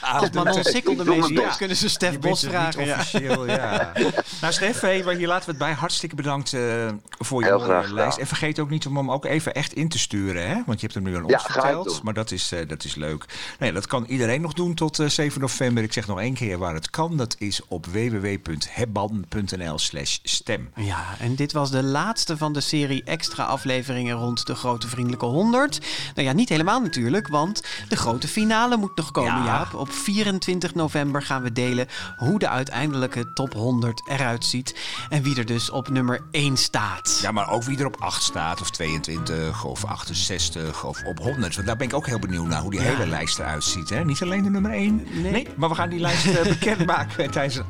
Als 0.00 0.30
Manon 0.30 0.64
Sikkel 0.64 0.92
Ik 0.92 0.98
doe 0.98 1.06
ermee 1.06 1.18
mijn 1.18 1.22
ziet, 1.34 1.44
best. 1.44 1.56
kunnen 1.56 1.76
ze 1.76 1.88
Stef 1.88 2.12
Je 2.12 2.18
bent 2.18 2.30
Bos 2.32 2.42
er 2.42 2.50
vragen. 2.50 2.78
niet 2.80 2.88
Ja. 2.88 2.94
officieel, 2.94 3.46
ja. 3.46 3.92
nou, 4.40 4.52
Stef, 4.52 4.80
hey, 4.80 5.02
maar 5.04 5.14
hier 5.14 5.26
laten 5.26 5.44
we 5.44 5.50
het 5.50 5.58
bij. 5.60 5.72
Hartstikke 5.72 6.14
bedankt 6.14 6.52
eh, 6.52 6.88
voor 7.18 7.40
je 7.40 7.46
Heel 7.46 7.58
graag 7.58 7.90
lijst. 7.90 8.18
En 8.18 8.26
vergeet 8.26 8.58
ook 8.58 8.70
niet 8.70 8.86
om 8.86 8.96
hem 8.96 9.10
ook 9.10 9.24
even 9.24 9.54
echt 9.54 9.72
in 9.72 9.88
te 9.88 9.98
sturen, 9.98 10.48
hè? 10.48 10.54
Want 10.66 10.80
je 10.80 10.86
hebt 10.86 10.94
hem 10.94 11.02
nu 11.04 11.16
aan 11.16 11.22
ons 11.22 11.32
Ja, 11.32 11.40
verteld. 11.40 12.02
Maar 12.02 12.14
dat 12.14 12.30
is, 12.30 12.52
eh, 12.52 12.68
dat 12.68 12.84
is 12.84 12.94
leuk. 12.94 13.24
Nee, 13.58 13.72
dat 13.72 13.86
kan 13.86 14.04
iedereen 14.04 14.40
nog 14.40 14.52
doen 14.52 14.74
tot 14.74 14.98
eh, 14.98 15.08
7 15.08 15.40
november. 15.40 15.82
Ik 15.82 15.92
zeg 15.92 16.06
nog 16.06 16.20
één 16.20 16.34
keer 16.34 16.58
waar 16.58 16.74
het 16.74 16.90
kan. 16.90 17.16
Dat 17.16 17.36
is 17.38 17.60
op 17.68 17.86
www.hebban.nl 17.86 19.78
slash 19.78 20.18
stem. 20.22 20.70
Ja, 20.76 21.04
en 21.18 21.34
dit 21.34 21.52
was 21.52 21.70
de 21.70 21.82
laatste 21.82 22.36
van 22.36 22.52
de 22.52 22.60
serie 22.60 23.02
extra 23.04 23.44
afleveringen 23.44 24.16
rond 24.16 24.46
de 24.46 24.54
Grote 24.54 24.88
Vriendelijke 24.88 25.26
100. 25.26 25.80
Nou 26.14 26.26
ja, 26.28 26.32
niet 26.32 26.48
helemaal 26.48 26.80
natuurlijk, 26.80 27.28
want 27.28 27.62
de 27.88 27.96
grote 27.96 28.28
finale 28.28 28.76
moet 28.76 28.96
nog 28.96 29.10
komen, 29.10 29.32
Ja. 29.34 29.44
Jaap. 29.44 29.74
Op 29.74 29.92
24 29.92 30.74
november 30.74 31.22
gaan 31.22 31.42
we 31.42 31.52
delen 31.52 31.88
hoe 32.16 32.38
de 32.38 32.48
uiteindelijke 32.48 33.32
top 33.32 33.52
100 33.52 34.02
eruit 34.08 34.44
ziet. 34.44 34.74
En 35.08 35.22
wie 35.22 35.36
er 35.38 35.46
dus 35.46 35.70
op 35.70 35.88
nummer 35.88 36.20
1 36.30 36.56
staat. 36.56 37.18
Ja, 37.22 37.30
maar 37.32 37.50
ook 37.50 37.62
wie 37.62 37.78
er 37.78 37.86
op 37.86 37.96
8 38.00 38.22
staat, 38.22 38.60
of 38.60 38.70
22, 38.70 39.64
of 39.64 39.84
68, 39.84 40.84
of 40.84 41.02
op 41.04 41.18
100. 41.18 41.54
Want 41.54 41.66
daar 41.66 41.76
ben 41.76 41.86
ik 41.86 41.94
ook 41.94 42.06
heel 42.06 42.18
benieuwd 42.18 42.46
naar 42.46 42.60
hoe 42.60 42.70
die 42.70 42.80
Ja. 42.80 42.86
hele 42.86 43.06
lijst 43.06 43.38
eruit 43.38 43.64
ziet. 43.64 43.88
Hè? 43.90 44.04
Niet 44.04 44.22
alleen 44.22 44.42
de 44.42 44.50
nummer 44.50 44.70
1. 44.72 45.06
Nee. 45.12 45.48
maar 45.56 45.68
we 45.68 45.74
gaan 45.74 45.88
die 45.88 46.00
lijst 46.00 46.26
eh, 46.26 46.42
bekendmaken 46.42 47.30
tijdens 47.30 47.60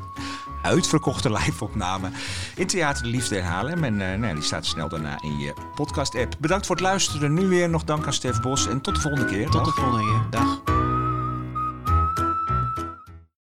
uitverkochte 0.63 1.31
live-opname 1.31 2.09
in 2.55 2.67
Theater 2.67 3.03
de 3.03 3.09
Liefde 3.09 3.37
in 3.37 3.43
Haarlem. 3.43 3.83
En 3.83 4.01
eh, 4.01 4.07
nou, 4.07 4.27
ja, 4.27 4.33
die 4.33 4.43
staat 4.43 4.65
snel 4.65 4.89
daarna 4.89 5.21
in 5.21 5.37
je 5.37 5.53
podcast-app. 5.75 6.35
Bedankt 6.39 6.65
voor 6.65 6.75
het 6.75 6.85
luisteren. 6.85 7.33
Nu 7.33 7.47
weer 7.47 7.69
nog 7.69 7.83
dank 7.83 8.05
aan 8.05 8.13
Stef 8.13 8.41
Bos 8.41 8.67
en 8.67 8.81
tot 8.81 8.95
de 8.95 9.01
volgende 9.01 9.25
keer. 9.25 9.49
Tot 9.49 9.65
Dag. 9.65 9.75
de 9.75 9.81
volgende 9.81 10.05
keer. 10.05 10.21
Dag. 10.29 10.72